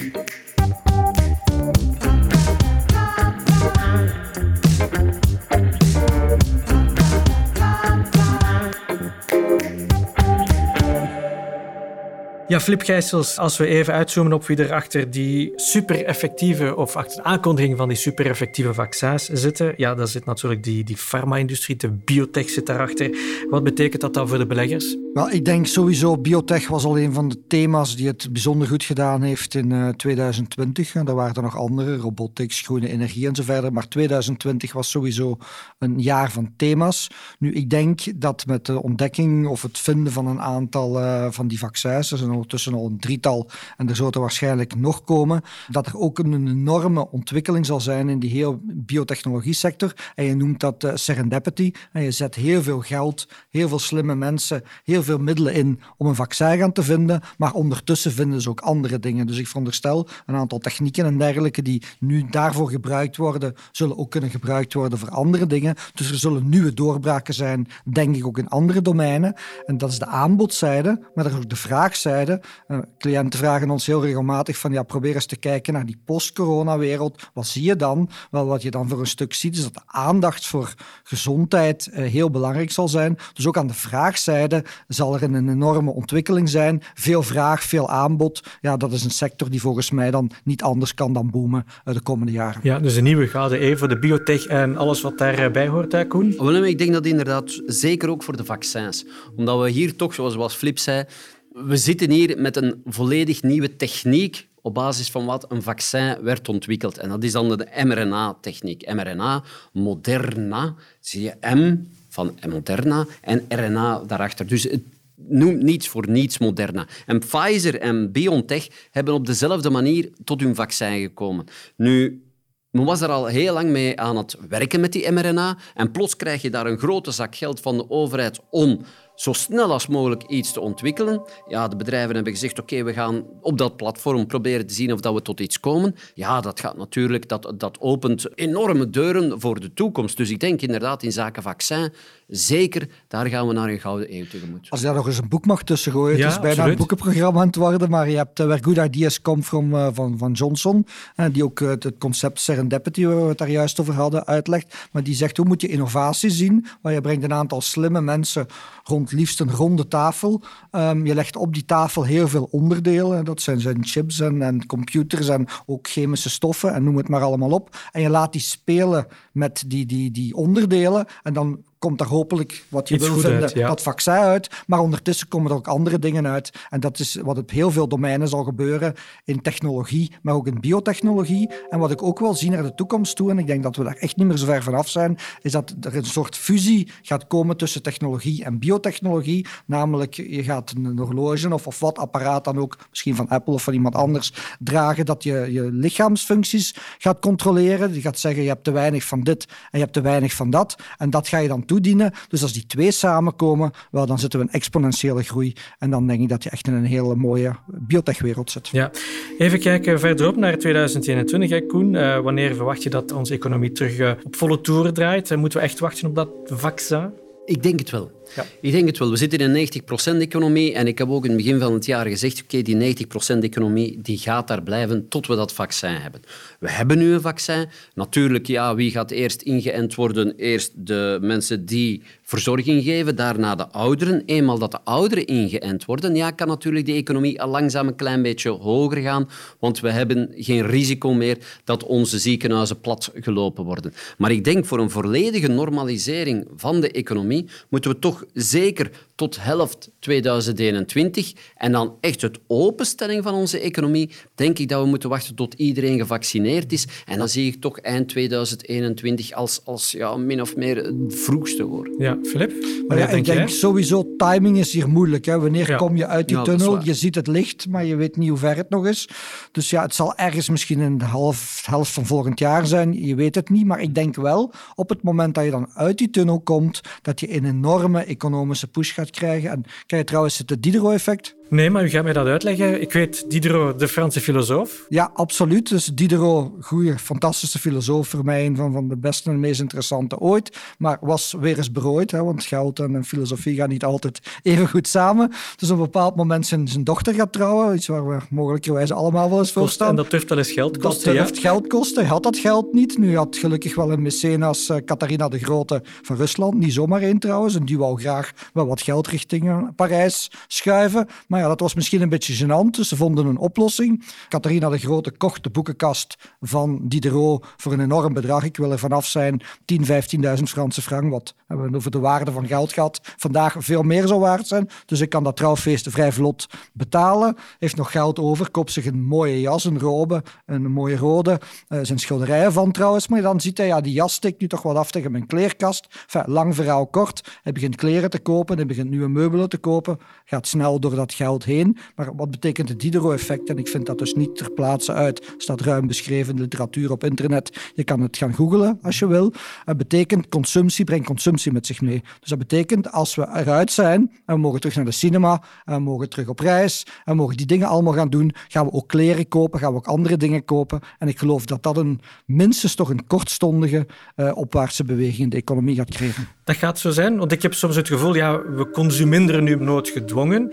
Ja, 12.48 12.60
Flip 12.60 12.82
Gijsels, 12.82 13.38
als 13.38 13.56
we 13.56 13.66
even 13.66 13.94
uitzoomen 13.94 14.32
op 14.32 14.46
wie 14.46 14.56
er 14.56 14.72
achter 14.72 15.10
die 15.10 15.52
super-effectieve, 15.56 16.76
of 16.76 16.96
achter 16.96 17.16
de 17.16 17.22
aankondiging 17.22 17.76
van 17.76 17.88
die 17.88 17.96
super-effectieve 17.96 18.74
vaccins 18.74 19.24
zitten, 19.24 19.74
ja, 19.76 19.94
daar 19.94 20.08
zit 20.08 20.24
natuurlijk 20.24 20.62
die, 20.62 20.84
die 20.84 20.96
farma-industrie, 20.96 21.76
de 21.76 21.90
biotech 21.90 22.50
zit 22.50 22.66
daarachter. 22.66 23.10
Wat 23.50 23.62
betekent 23.62 24.00
dat 24.00 24.14
dan 24.14 24.28
voor 24.28 24.38
de 24.38 24.46
beleggers? 24.46 24.96
Wel, 25.12 25.30
ik 25.30 25.44
denk 25.44 25.66
sowieso, 25.66 26.18
biotech 26.18 26.68
was 26.68 26.84
al 26.84 26.98
een 26.98 27.12
van 27.12 27.28
de 27.28 27.46
thema's 27.46 27.96
die 27.96 28.06
het 28.06 28.28
bijzonder 28.32 28.68
goed 28.68 28.84
gedaan 28.84 29.22
heeft 29.22 29.54
in 29.54 29.94
2020. 29.96 30.94
En 30.94 31.04
daar 31.04 31.14
waren 31.14 31.34
er 31.34 31.42
nog 31.42 31.56
andere, 31.56 31.96
robotics, 31.96 32.60
groene 32.60 32.88
energie 32.88 33.26
en 33.26 33.34
zo 33.34 33.42
verder. 33.42 33.72
Maar 33.72 33.88
2020 33.88 34.72
was 34.72 34.90
sowieso 34.90 35.38
een 35.78 36.00
jaar 36.00 36.30
van 36.30 36.52
thema's. 36.56 37.08
Nu, 37.38 37.52
ik 37.52 37.70
denk 37.70 38.20
dat 38.20 38.46
met 38.46 38.66
de 38.66 38.82
ontdekking 38.82 39.46
of 39.46 39.62
het 39.62 39.78
vinden 39.78 40.12
van 40.12 40.26
een 40.26 40.40
aantal 40.40 41.00
uh, 41.00 41.26
van 41.30 41.48
die 41.48 41.58
vaccins, 41.58 42.12
ondertussen 42.38 42.74
al 42.74 42.86
een 42.86 42.98
drietal 42.98 43.50
en 43.76 43.88
er 43.88 43.96
zullen 43.96 44.12
er 44.12 44.20
waarschijnlijk 44.20 44.76
nog 44.76 45.04
komen, 45.04 45.42
dat 45.68 45.86
er 45.86 45.98
ook 45.98 46.18
een 46.18 46.48
enorme 46.48 47.10
ontwikkeling 47.10 47.66
zal 47.66 47.80
zijn 47.80 48.08
in 48.08 48.18
die 48.18 48.30
hele 48.30 48.58
biotechnologie 48.62 49.52
sector. 49.52 49.94
En 50.14 50.24
je 50.24 50.34
noemt 50.34 50.60
dat 50.60 50.84
uh, 50.84 50.90
serendipity. 50.94 51.72
En 51.92 52.02
je 52.02 52.10
zet 52.10 52.34
heel 52.34 52.62
veel 52.62 52.80
geld, 52.80 53.28
heel 53.50 53.68
veel 53.68 53.78
slimme 53.78 54.14
mensen, 54.14 54.62
heel 54.84 55.02
veel 55.02 55.18
middelen 55.18 55.54
in 55.54 55.80
om 55.96 56.06
een 56.06 56.14
vaccin 56.14 56.58
gaan 56.58 56.72
te 56.72 56.82
vinden, 56.82 57.20
maar 57.38 57.52
ondertussen 57.52 58.12
vinden 58.12 58.40
ze 58.40 58.48
ook 58.48 58.60
andere 58.60 58.98
dingen. 58.98 59.26
Dus 59.26 59.38
ik 59.38 59.46
veronderstel 59.46 60.08
een 60.26 60.34
aantal 60.34 60.58
technieken 60.58 61.04
en 61.04 61.18
dergelijke 61.18 61.62
die 61.62 61.82
nu 61.98 62.26
daarvoor 62.30 62.70
gebruikt 62.70 63.16
worden, 63.16 63.54
zullen 63.72 63.98
ook 63.98 64.10
kunnen 64.10 64.30
gebruikt 64.30 64.74
worden 64.74 64.98
voor 64.98 65.10
andere 65.10 65.46
dingen. 65.46 65.74
Dus 65.94 66.10
er 66.10 66.18
zullen 66.18 66.48
nieuwe 66.48 66.74
doorbraken 66.74 67.34
zijn, 67.34 67.68
denk 67.84 68.16
ik 68.16 68.26
ook 68.26 68.38
in 68.38 68.48
andere 68.48 68.82
domeinen. 68.82 69.34
En 69.66 69.78
dat 69.78 69.90
is 69.90 69.98
de 69.98 70.06
aanbodzijde, 70.06 71.10
maar 71.14 71.24
er 71.24 71.30
is 71.30 71.36
ook 71.36 71.48
de 71.48 71.56
vraagzijde. 71.56 72.27
Uh, 72.28 72.78
cliënten 72.98 73.38
vragen 73.38 73.70
ons 73.70 73.86
heel 73.86 74.02
regelmatig 74.02 74.58
van 74.58 74.72
ja, 74.72 74.82
probeer 74.82 75.14
eens 75.14 75.26
te 75.26 75.36
kijken 75.36 75.72
naar 75.72 75.86
die 75.86 76.00
post-corona-wereld. 76.04 77.22
Wat 77.34 77.46
zie 77.46 77.62
je 77.62 77.76
dan? 77.76 78.10
Wel, 78.30 78.46
wat 78.46 78.62
je 78.62 78.70
dan 78.70 78.88
voor 78.88 79.00
een 79.00 79.06
stuk 79.06 79.34
ziet 79.34 79.56
is 79.56 79.62
dat 79.62 79.74
de 79.74 79.80
aandacht 79.86 80.46
voor 80.46 80.74
gezondheid 81.02 81.90
uh, 81.92 82.06
heel 82.06 82.30
belangrijk 82.30 82.70
zal 82.70 82.88
zijn. 82.88 83.18
Dus 83.32 83.46
ook 83.46 83.56
aan 83.56 83.66
de 83.66 83.74
vraagzijde 83.74 84.64
zal 84.88 85.14
er 85.14 85.22
een 85.22 85.48
enorme 85.48 85.90
ontwikkeling 85.90 86.48
zijn. 86.48 86.82
Veel 86.94 87.22
vraag, 87.22 87.62
veel 87.62 87.90
aanbod. 87.90 88.42
Ja, 88.60 88.76
dat 88.76 88.92
is 88.92 89.04
een 89.04 89.10
sector 89.10 89.50
die 89.50 89.60
volgens 89.60 89.90
mij 89.90 90.10
dan 90.10 90.30
niet 90.44 90.62
anders 90.62 90.94
kan 90.94 91.12
dan 91.12 91.30
boomen 91.30 91.64
uh, 91.84 91.94
de 91.94 92.00
komende 92.00 92.32
jaren. 92.32 92.60
Ja, 92.62 92.78
dus 92.78 92.96
een 92.96 93.04
nieuwe 93.04 93.26
gade 93.26 93.64
E 93.64 93.76
voor 93.76 93.88
de 93.88 93.98
biotech 93.98 94.46
en 94.46 94.76
alles 94.76 95.00
wat 95.00 95.18
daarbij 95.18 95.68
hoort, 95.68 95.92
hè, 95.92 96.06
Koen? 96.06 96.34
Wel, 96.36 96.64
ik 96.64 96.78
denk 96.78 96.92
dat 96.92 97.06
inderdaad 97.06 97.62
zeker 97.66 98.08
ook 98.10 98.22
voor 98.22 98.36
de 98.36 98.44
vaccins. 98.44 99.06
Omdat 99.36 99.60
we 99.60 99.70
hier 99.70 99.96
toch, 99.96 100.14
zoals 100.14 100.54
Flip 100.54 100.78
zei, 100.78 101.04
we 101.52 101.76
zitten 101.76 102.10
hier 102.10 102.40
met 102.40 102.56
een 102.56 102.82
volledig 102.86 103.42
nieuwe 103.42 103.76
techniek 103.76 104.48
op 104.62 104.74
basis 104.74 105.10
van 105.10 105.24
wat 105.24 105.50
een 105.52 105.62
vaccin 105.62 106.16
werd 106.22 106.48
ontwikkeld. 106.48 106.98
En 106.98 107.08
dat 107.08 107.24
is 107.24 107.32
dan 107.32 107.48
de 107.48 107.68
mRNA-techniek. 107.84 108.94
mRNA, 108.94 109.42
Moderna, 109.72 110.74
zie 111.00 111.22
je 111.22 111.54
M 111.56 111.76
van 112.08 112.38
Moderna 112.48 113.06
en 113.20 113.44
RNA 113.48 114.02
daarachter. 114.06 114.46
Dus 114.46 114.62
het 114.62 114.82
noemt 115.14 115.62
niets 115.62 115.88
voor 115.88 116.08
niets 116.08 116.38
Moderna. 116.38 116.86
En 117.06 117.18
Pfizer 117.18 117.80
en 117.80 118.12
BioNTech 118.12 118.68
hebben 118.90 119.14
op 119.14 119.26
dezelfde 119.26 119.70
manier 119.70 120.10
tot 120.24 120.40
hun 120.40 120.54
vaccin 120.54 121.00
gekomen. 121.00 121.46
Nu, 121.76 122.22
men 122.70 122.84
was 122.84 123.00
er 123.00 123.08
al 123.08 123.26
heel 123.26 123.54
lang 123.54 123.70
mee 123.70 124.00
aan 124.00 124.16
het 124.16 124.36
werken 124.48 124.80
met 124.80 124.92
die 124.92 125.10
mRNA 125.10 125.56
en 125.74 125.90
plots 125.90 126.16
krijg 126.16 126.42
je 126.42 126.50
daar 126.50 126.66
een 126.66 126.78
grote 126.78 127.10
zak 127.10 127.36
geld 127.36 127.60
van 127.60 127.76
de 127.76 127.90
overheid 127.90 128.40
om 128.50 128.80
zo 129.18 129.32
snel 129.32 129.72
als 129.72 129.86
mogelijk 129.86 130.22
iets 130.22 130.52
te 130.52 130.60
ontwikkelen. 130.60 131.22
Ja, 131.48 131.68
de 131.68 131.76
bedrijven 131.76 132.14
hebben 132.14 132.32
gezegd, 132.32 132.58
oké, 132.58 132.82
we 132.82 132.92
gaan 132.92 133.24
op 133.40 133.58
dat 133.58 133.76
platform 133.76 134.26
proberen 134.26 134.66
te 134.66 134.74
zien 134.74 134.92
of 134.92 135.00
dat 135.00 135.14
we 135.14 135.22
tot 135.22 135.40
iets 135.40 135.60
komen. 135.60 135.94
Ja, 136.14 136.40
dat 136.40 136.60
gaat 136.60 136.76
natuurlijk, 136.76 137.28
dat, 137.28 137.52
dat 137.56 137.80
opent 137.80 138.38
enorme 138.38 138.90
deuren 138.90 139.40
voor 139.40 139.60
de 139.60 139.72
toekomst. 139.72 140.16
Dus 140.16 140.30
ik 140.30 140.40
denk 140.40 140.62
inderdaad 140.62 141.02
in 141.02 141.12
zaken 141.12 141.42
vaccin, 141.42 141.92
zeker, 142.26 142.88
daar 143.08 143.26
gaan 143.26 143.48
we 143.48 143.52
naar 143.52 143.68
een 143.68 143.80
gouden 143.80 144.14
eeuw 144.14 144.26
tegemoet. 144.26 144.66
Als 144.70 144.80
je 144.80 144.86
daar 144.86 144.94
nog 144.94 145.06
eens 145.06 145.18
een 145.18 145.28
boek 145.28 145.46
mag 145.46 145.62
tussen 145.62 145.92
gooien, 145.92 146.18
ja, 146.18 146.24
het 146.24 146.32
is 146.32 146.40
bijna 146.40 146.50
absoluut. 146.50 146.72
een 146.72 146.86
boekenprogramma 146.86 147.40
aan 147.40 147.46
het 147.46 147.56
worden, 147.56 147.90
maar 147.90 148.10
je 148.10 148.16
hebt 148.16 148.40
uh, 148.40 148.46
Where 148.46 148.62
Good 148.62 148.76
Ideas 148.76 149.22
Come 149.22 149.42
From 149.42 149.74
uh, 149.74 149.88
van, 149.92 150.18
van 150.18 150.32
Johnson, 150.32 150.86
uh, 151.16 151.26
die 151.32 151.44
ook 151.44 151.58
het 151.58 151.92
concept 151.98 152.40
serendipity, 152.40 153.04
waar 153.04 153.22
we 153.22 153.28
het 153.28 153.38
daar 153.38 153.50
juist 153.50 153.80
over 153.80 153.94
hadden, 153.94 154.26
uitlegt. 154.26 154.88
Maar 154.92 155.02
die 155.02 155.14
zegt, 155.14 155.36
hoe 155.36 155.46
moet 155.46 155.60
je 155.60 155.68
innovatie 155.68 156.30
zien? 156.30 156.66
Waar 156.82 156.92
je 156.92 157.00
brengt 157.00 157.24
een 157.24 157.32
aantal 157.32 157.60
slimme 157.60 158.00
mensen 158.00 158.46
rond 158.84 159.07
liefst 159.12 159.40
een 159.40 159.50
ronde 159.50 159.88
tafel. 159.88 160.42
Um, 160.72 161.06
je 161.06 161.14
legt 161.14 161.36
op 161.36 161.54
die 161.54 161.64
tafel 161.64 162.04
heel 162.04 162.28
veel 162.28 162.48
onderdelen. 162.50 163.24
Dat 163.24 163.40
zijn, 163.40 163.60
zijn 163.60 163.84
chips 163.84 164.20
en, 164.20 164.42
en, 164.42 164.66
computers 164.66 165.28
en 165.28 165.46
ook 165.66 165.88
chemische 165.88 166.30
stoffen 166.30 166.74
en 166.74 166.84
noem 166.84 166.96
het 166.96 167.08
maar 167.08 167.22
allemaal 167.22 167.50
op. 167.50 167.76
En 167.92 168.00
je 168.00 168.08
laat 168.08 168.32
die 168.32 168.40
spelen 168.40 169.06
met 169.32 169.64
die, 169.66 169.86
die, 169.86 170.10
die 170.10 170.34
onderdelen. 170.34 171.06
En 171.22 171.32
dan 171.32 171.62
komt 171.78 171.98
daar 171.98 172.08
hopelijk 172.08 172.64
wat 172.68 172.88
je 172.88 172.94
Iets 172.94 173.08
wil 173.08 173.18
vinden, 173.18 173.42
uit, 173.42 173.52
ja. 173.52 173.68
dat 173.68 173.82
vaccin 173.82 174.12
uit. 174.12 174.48
Maar 174.66 174.80
ondertussen 174.80 175.28
komen 175.28 175.50
er 175.50 175.56
ook 175.56 175.68
andere 175.68 175.98
dingen 175.98 176.26
uit. 176.26 176.50
En 176.68 176.80
dat 176.80 176.98
is 176.98 177.14
wat 177.14 177.38
op 177.38 177.50
heel 177.50 177.70
veel 177.70 177.88
domeinen 177.88 178.28
zal 178.28 178.44
gebeuren 178.44 178.94
in 179.24 179.42
technologie, 179.42 180.12
maar 180.22 180.34
ook 180.34 180.46
in 180.46 180.60
biotechnologie. 180.60 181.50
En 181.68 181.78
wat 181.78 181.90
ik 181.90 182.02
ook 182.02 182.18
wel 182.18 182.34
zie 182.34 182.50
naar 182.50 182.62
de 182.62 182.74
toekomst 182.74 183.16
toe, 183.16 183.30
en 183.30 183.38
ik 183.38 183.46
denk 183.46 183.62
dat 183.62 183.76
we 183.76 183.84
daar 183.84 183.96
echt 183.96 184.16
niet 184.16 184.26
meer 184.26 184.36
zo 184.36 184.46
ver 184.46 184.62
vanaf 184.62 184.88
zijn, 184.88 185.18
is 185.42 185.52
dat 185.52 185.74
er 185.80 185.96
een 185.96 186.04
soort 186.04 186.36
fusie 186.36 186.88
gaat 187.02 187.26
komen 187.26 187.56
tussen 187.56 187.82
technologie 187.82 188.44
en 188.44 188.58
biotechnologie. 188.58 189.46
Namelijk, 189.66 190.14
je 190.14 190.42
gaat 190.42 190.74
een 190.76 190.98
horloge 190.98 191.54
of, 191.54 191.66
of 191.66 191.80
wat 191.80 191.98
apparaat 191.98 192.44
dan 192.44 192.58
ook, 192.58 192.76
misschien 192.90 193.14
van 193.14 193.28
Apple 193.28 193.54
of 193.54 193.62
van 193.62 193.72
iemand 193.72 193.94
anders, 193.94 194.32
dragen, 194.58 195.06
dat 195.06 195.22
je 195.22 195.48
je 195.50 195.72
lichaamsfuncties 195.72 196.74
gaat 196.98 197.20
controleren. 197.20 197.92
Die 197.92 198.02
gaat 198.02 198.18
zeggen, 198.18 198.42
je 198.42 198.48
hebt 198.48 198.64
te 198.64 198.70
weinig 198.70 199.04
van 199.04 199.20
dit 199.20 199.46
en 199.48 199.68
je 199.70 199.78
hebt 199.78 199.92
te 199.92 200.00
weinig 200.00 200.32
van 200.32 200.50
dat. 200.50 200.76
En 200.96 201.10
dat 201.10 201.28
ga 201.28 201.38
je 201.38 201.48
dan 201.48 201.64
toedienen. 201.68 202.12
Dus 202.28 202.42
als 202.42 202.52
die 202.52 202.66
twee 202.66 202.90
samenkomen, 202.90 203.70
wel, 203.90 204.06
dan 204.06 204.18
zitten 204.18 204.40
we 204.40 204.46
in 204.46 204.52
exponentiële 204.52 205.22
groei. 205.22 205.52
En 205.78 205.90
dan 205.90 206.06
denk 206.06 206.20
ik 206.20 206.28
dat 206.28 206.42
je 206.42 206.50
echt 206.50 206.66
in 206.66 206.74
een 206.74 206.84
hele 206.84 207.14
mooie 207.16 207.52
biotechwereld 207.66 208.50
zit. 208.50 208.68
Ja. 208.68 208.90
Even 209.38 209.58
kijken 209.58 210.00
verderop 210.00 210.36
naar 210.36 210.58
2021, 210.58 211.50
hè, 211.50 211.66
Koen. 211.66 211.94
Uh, 211.94 212.18
wanneer 212.18 212.54
verwacht 212.54 212.82
je 212.82 212.90
dat 212.90 213.12
onze 213.12 213.34
economie 213.34 213.72
terug 213.72 213.98
uh, 213.98 214.10
op 214.24 214.36
volle 214.36 214.60
toeren 214.60 214.94
draait? 214.94 215.30
Uh, 215.30 215.38
moeten 215.38 215.58
we 215.58 215.64
echt 215.64 215.78
wachten 215.78 216.08
op 216.08 216.14
dat 216.14 216.28
vaccin? 216.44 217.10
Ik 217.48 217.62
denk 217.62 217.78
het 217.78 217.90
wel. 217.90 218.10
Ja. 218.36 218.46
Ik 218.60 218.72
denk 218.72 218.86
het 218.86 218.98
wel. 218.98 219.10
We 219.10 219.16
zitten 219.16 219.38
in 219.38 219.54
een 219.54 219.68
90% 220.16 220.20
economie 220.20 220.74
en 220.74 220.86
ik 220.86 220.98
heb 220.98 221.08
ook 221.08 221.24
in 221.24 221.30
het 221.30 221.42
begin 221.42 221.60
van 221.60 221.72
het 221.72 221.86
jaar 221.86 222.06
gezegd, 222.06 222.42
oké, 222.42 222.58
okay, 222.58 222.62
die 222.62 223.06
90% 223.36 223.38
economie 223.42 223.98
die 224.02 224.18
gaat 224.18 224.48
daar 224.48 224.62
blijven 224.62 225.08
tot 225.08 225.26
we 225.26 225.36
dat 225.36 225.52
vaccin 225.52 225.94
hebben. 225.94 226.20
We 226.60 226.70
hebben 226.70 226.98
nu 226.98 227.12
een 227.12 227.20
vaccin. 227.20 227.68
Natuurlijk, 227.94 228.46
ja, 228.46 228.74
wie 228.74 228.90
gaat 228.90 229.10
eerst 229.10 229.42
ingeënt 229.42 229.94
worden? 229.94 230.34
Eerst 230.36 230.72
de 230.74 231.18
mensen 231.20 231.66
die 231.66 232.02
verzorging 232.28 232.84
geven, 232.84 233.16
daarna 233.16 233.54
de 233.54 233.68
ouderen. 233.68 234.22
Eenmaal 234.26 234.58
dat 234.58 234.70
de 234.70 234.80
ouderen 234.84 235.26
ingeënt 235.26 235.84
worden, 235.84 236.14
ja, 236.14 236.30
kan 236.30 236.48
natuurlijk 236.48 236.86
die 236.86 236.96
economie 236.96 237.42
al 237.42 237.48
langzaam 237.48 237.86
een 237.86 237.96
klein 237.96 238.22
beetje 238.22 238.50
hoger 238.50 239.02
gaan, 239.02 239.28
want 239.58 239.80
we 239.80 239.90
hebben 239.90 240.32
geen 240.36 240.66
risico 240.66 241.14
meer 241.14 241.38
dat 241.64 241.84
onze 241.84 242.18
ziekenhuizen 242.18 242.80
plat 242.80 243.10
gelopen 243.14 243.64
worden. 243.64 243.92
Maar 244.18 244.30
ik 244.30 244.44
denk 244.44 244.66
voor 244.66 244.78
een 244.78 244.90
volledige 244.90 245.48
normalisering 245.48 246.46
van 246.56 246.80
de 246.80 246.90
economie 246.90 247.06
economie, 247.08 247.46
moeten 247.68 247.90
we 247.90 247.98
toch 247.98 248.24
zeker 248.32 248.90
tot 249.14 249.42
helft 249.42 249.90
2021 249.98 251.32
en 251.56 251.72
dan 251.72 251.96
echt 252.00 252.22
het 252.22 252.38
openstelling 252.46 253.22
van 253.22 253.34
onze 253.34 253.60
economie, 253.60 254.10
denk 254.34 254.58
ik 254.58 254.68
dat 254.68 254.82
we 254.82 254.88
moeten 254.88 255.08
wachten 255.08 255.34
tot 255.34 255.54
iedereen 255.54 255.98
gevaccineerd 255.98 256.72
is. 256.72 256.86
En 257.06 257.18
dan 257.18 257.28
zie 257.28 257.46
ik 257.46 257.60
toch 257.60 257.78
eind 257.78 258.08
2021 258.08 259.32
als, 259.32 259.60
als 259.64 259.90
ja, 259.90 260.16
min 260.16 260.40
of 260.40 260.56
meer 260.56 260.76
het 260.76 260.94
vroegste 261.08 261.62
hoor. 261.62 261.90
Ja, 261.98 262.17
Filip? 262.22 262.52
Maar 262.88 262.98
ja, 262.98 263.04
ik 263.08 263.24
denk 263.24 263.26
jij? 263.26 263.48
sowieso, 263.48 264.14
timing 264.16 264.58
is 264.58 264.72
hier 264.72 264.88
moeilijk. 264.88 265.24
Hè. 265.24 265.38
Wanneer 265.40 265.70
Ja. 265.70 265.76
kom 265.76 265.96
je 265.96 266.06
uit 266.06 266.28
die 266.28 266.36
Ja, 266.36 266.42
tunnel? 266.42 266.84
Je 266.84 266.94
ziet 266.94 267.14
het 267.14 267.26
licht, 267.26 267.68
maar 267.68 267.84
je 267.84 267.96
weet 267.96 268.16
niet 268.16 268.28
hoe 268.28 268.38
ver 268.38 268.56
het 268.56 268.70
nog 268.70 268.86
is. 268.86 269.08
Dus 269.52 269.70
ja, 269.70 269.82
het 269.82 269.94
zal 269.94 270.16
ergens 270.16 270.48
misschien 270.48 270.80
in 270.80 270.98
de 270.98 271.04
half, 271.04 271.62
helft 271.66 271.92
van 271.92 272.06
volgend 272.06 272.38
jaar 272.38 272.66
zijn. 272.66 273.06
Je 273.06 273.14
weet 273.14 273.34
het 273.34 273.48
niet, 273.50 273.66
maar 273.66 273.80
ik 273.80 273.94
denk 273.94 274.16
wel, 274.16 274.52
op 274.74 274.88
het 274.88 275.02
moment 275.02 275.34
dat 275.34 275.44
je 275.44 275.50
dan 275.50 275.70
uit 275.74 275.98
die 275.98 276.10
tunnel 276.10 276.40
komt, 276.40 276.80
dat 277.02 277.20
je 277.20 277.34
een 277.36 277.44
enorme 277.44 278.04
economische 278.04 278.66
push 278.66 278.94
gaat 278.94 279.10
krijgen. 279.10 279.50
En 279.50 279.64
kijk, 279.86 280.06
trouwens, 280.06 280.38
het 280.38 280.56
Diderot-effect. 280.62 281.36
Nee, 281.50 281.70
maar 281.70 281.84
u 281.84 281.88
gaat 281.88 282.04
mij 282.04 282.12
dat 282.12 282.26
uitleggen. 282.26 282.80
Ik 282.80 282.92
weet 282.92 283.30
Diderot, 283.30 283.78
de 283.78 283.88
Franse 283.88 284.20
filosoof. 284.20 284.86
Ja, 284.88 285.10
absoluut. 285.14 285.68
Dus 285.68 285.84
Diderot, 285.84 286.52
goede, 286.60 286.98
fantastische 286.98 287.58
filosoof 287.58 288.08
voor 288.08 288.24
mij, 288.24 288.46
een 288.46 288.56
van, 288.56 288.72
van 288.72 288.88
de 288.88 288.96
beste 288.96 289.30
en 289.30 289.40
meest 289.40 289.60
interessante 289.60 290.18
ooit. 290.18 290.58
Maar 290.78 290.98
was 291.00 291.34
weer 291.40 291.56
eens 291.56 291.72
berooid, 291.72 292.10
hè, 292.10 292.24
want 292.24 292.44
geld 292.44 292.78
en 292.78 293.04
filosofie 293.04 293.56
gaan 293.56 293.68
niet 293.68 293.84
altijd 293.84 294.20
even 294.42 294.68
goed 294.68 294.88
samen. 294.88 295.30
Dus 295.56 295.70
op 295.70 295.76
een 295.76 295.82
bepaald 295.82 296.16
moment 296.16 296.46
zijn, 296.46 296.68
zijn 296.68 296.84
dochter 296.84 297.14
gaat 297.14 297.32
trouwen, 297.32 297.76
iets 297.76 297.86
waar 297.86 298.08
we 298.08 298.18
mogelijkerwijs 298.30 298.92
allemaal 298.92 299.30
wel 299.30 299.38
eens 299.38 299.52
voor 299.52 299.68
staan. 299.68 299.88
en 299.88 299.96
dat 299.96 300.10
durft 300.10 300.28
wel 300.28 300.38
eens 300.38 300.52
geld 300.52 300.74
Dat 300.74 300.82
kosten. 300.82 301.12
ja. 301.12 301.18
durft 301.18 301.38
geld 301.38 301.66
kosten. 301.66 302.02
Hij 302.02 302.12
had 302.12 302.22
dat 302.22 302.36
geld 302.38 302.72
niet. 302.72 302.98
Nu 302.98 303.16
had 303.16 303.36
gelukkig 303.36 303.74
wel 303.74 303.92
een 303.92 304.02
mecenas, 304.02 304.68
eh, 304.68 304.76
Catharina 304.84 305.28
de 305.28 305.38
Grote 305.38 305.82
van 306.02 306.16
Rusland. 306.16 306.54
Niet 306.54 306.72
zomaar 306.72 307.02
één 307.02 307.18
trouwens. 307.18 307.54
En 307.54 307.64
die 307.64 307.78
wou 307.78 308.00
graag 308.00 308.32
wel 308.52 308.66
wat 308.66 308.82
geld 308.82 309.06
richting 309.06 309.48
eh, 309.48 309.62
Parijs 309.76 310.30
schuiven. 310.46 311.06
Maar 311.26 311.37
ja, 311.40 311.48
dat 311.48 311.60
was 311.60 311.74
misschien 311.74 312.02
een 312.02 312.08
beetje 312.08 312.46
gênant. 312.46 312.70
Dus 312.70 312.88
ze 312.88 312.96
vonden 312.96 313.26
een 313.26 313.38
oplossing. 313.38 314.04
Catharina 314.28 314.68
de 314.68 314.78
Grote 314.78 315.10
kocht 315.10 315.42
de 315.42 315.50
boekenkast 315.50 316.16
van 316.40 316.80
Diderot 316.82 317.46
voor 317.56 317.72
een 317.72 317.80
enorm 317.80 318.12
bedrag. 318.12 318.44
Ik 318.44 318.56
wil 318.56 318.72
er 318.72 318.78
vanaf 318.78 319.06
zijn 319.06 319.42
10.000, 319.42 319.88
15.000 319.88 320.42
Franse 320.42 320.82
frank. 320.82 321.10
Wat 321.10 321.34
hebben 321.46 321.70
we 321.70 321.76
over 321.76 321.90
de 321.90 321.98
waarde 321.98 322.32
van 322.32 322.46
geld 322.46 322.72
gehad. 322.72 323.00
Vandaag 323.02 323.54
veel 323.58 323.82
meer 323.82 324.06
zou 324.06 324.20
waard 324.20 324.46
zijn. 324.46 324.68
Dus 324.86 325.00
ik 325.00 325.08
kan 325.08 325.24
dat 325.24 325.36
trouwfeest 325.36 325.90
vrij 325.90 326.12
vlot 326.12 326.46
betalen. 326.72 327.36
Heeft 327.58 327.76
nog 327.76 327.90
geld 327.90 328.18
over. 328.18 328.50
Koopt 328.50 328.72
zich 328.72 328.86
een 328.86 329.02
mooie 329.02 329.40
jas, 329.40 329.64
een 329.64 329.78
robe, 329.78 330.22
een 330.46 330.70
mooie 330.70 330.96
rode. 330.96 331.40
Er 331.68 331.86
zijn 331.86 331.98
schilderijen 331.98 332.52
van 332.52 332.72
trouwens. 332.72 333.08
Maar 333.08 333.22
dan 333.22 333.40
ziet 333.40 333.58
hij, 333.58 333.66
ja, 333.66 333.80
die 333.80 333.92
jas 333.92 334.14
steekt 334.14 334.40
nu 334.40 334.46
toch 334.46 334.62
wat 334.62 334.76
af 334.76 334.90
tegen 334.90 335.12
mijn 335.12 335.26
kleerkast. 335.26 336.06
Lang 336.24 336.54
verhaal 336.54 336.86
kort. 336.86 337.38
Hij 337.42 337.52
begint 337.52 337.76
kleren 337.76 338.10
te 338.10 338.18
kopen. 338.18 338.56
Hij 338.56 338.66
begint 338.66 338.90
nieuwe 338.90 339.08
meubelen 339.08 339.48
te 339.48 339.58
kopen. 339.58 339.98
Gaat 340.24 340.46
snel 340.46 340.80
door 340.80 340.94
dat 340.94 341.12
geld 341.12 341.27
heen. 341.36 341.76
Maar 341.96 342.16
wat 342.16 342.30
betekent 342.30 342.68
het 342.68 342.80
Diderot-effect? 342.80 343.48
En 343.48 343.58
ik 343.58 343.68
vind 343.68 343.86
dat 343.86 343.98
dus 343.98 344.14
niet 344.14 344.36
ter 344.36 344.50
plaatse 344.50 344.92
uit. 344.92 345.34
staat 345.36 345.60
ruim 345.60 345.86
beschreven 345.86 346.34
in 346.34 346.40
literatuur 346.40 346.90
op 346.90 347.04
internet. 347.04 347.70
Je 347.74 347.84
kan 347.84 348.00
het 348.00 348.16
gaan 348.16 348.34
googlen 348.34 348.78
als 348.82 348.98
je 348.98 349.06
wil. 349.06 349.32
Het 349.64 349.76
betekent 349.76 350.28
consumptie 350.28 350.84
brengt 350.84 351.06
consumptie 351.06 351.52
met 351.52 351.66
zich 351.66 351.80
mee. 351.80 352.02
Dus 352.20 352.28
dat 352.28 352.38
betekent 352.38 352.92
als 352.92 353.14
we 353.14 353.28
eruit 353.34 353.72
zijn 353.72 354.12
en 354.26 354.34
we 354.34 354.40
mogen 354.40 354.60
terug 354.60 354.76
naar 354.76 354.84
de 354.84 354.90
cinema, 354.90 355.42
en 355.64 355.74
we 355.74 355.80
mogen 355.80 356.08
terug 356.08 356.28
op 356.28 356.40
reis, 356.40 356.86
en 356.86 357.12
we 357.12 357.14
mogen 357.14 357.36
die 357.36 357.46
dingen 357.46 357.68
allemaal 357.68 357.92
gaan 357.92 358.10
doen, 358.10 358.34
gaan 358.48 358.64
we 358.64 358.72
ook 358.72 358.88
kleren 358.88 359.28
kopen, 359.28 359.60
gaan 359.60 359.70
we 359.70 359.76
ook 359.76 359.86
andere 359.86 360.16
dingen 360.16 360.44
kopen. 360.44 360.80
En 360.98 361.08
ik 361.08 361.18
geloof 361.18 361.44
dat 361.44 361.62
dat 361.62 361.76
een 361.76 362.00
minstens 362.26 362.74
toch 362.74 362.90
een 362.90 363.06
kortstondige 363.06 363.86
eh, 364.14 364.36
opwaartse 364.36 364.84
beweging 364.84 365.18
in 365.18 365.28
de 365.28 365.36
economie 365.36 365.74
gaat 365.74 365.90
creëren. 365.90 366.28
Dat 366.44 366.56
gaat 366.56 366.78
zo 366.78 366.90
zijn, 366.90 367.18
want 367.18 367.32
ik 367.32 367.42
heb 367.42 367.54
soms 367.54 367.76
het 367.76 367.88
gevoel, 367.88 368.14
ja, 368.14 368.42
we 368.42 368.70
consumeren 368.70 369.44
nu 369.44 369.56
noodgedwongen. 369.56 370.52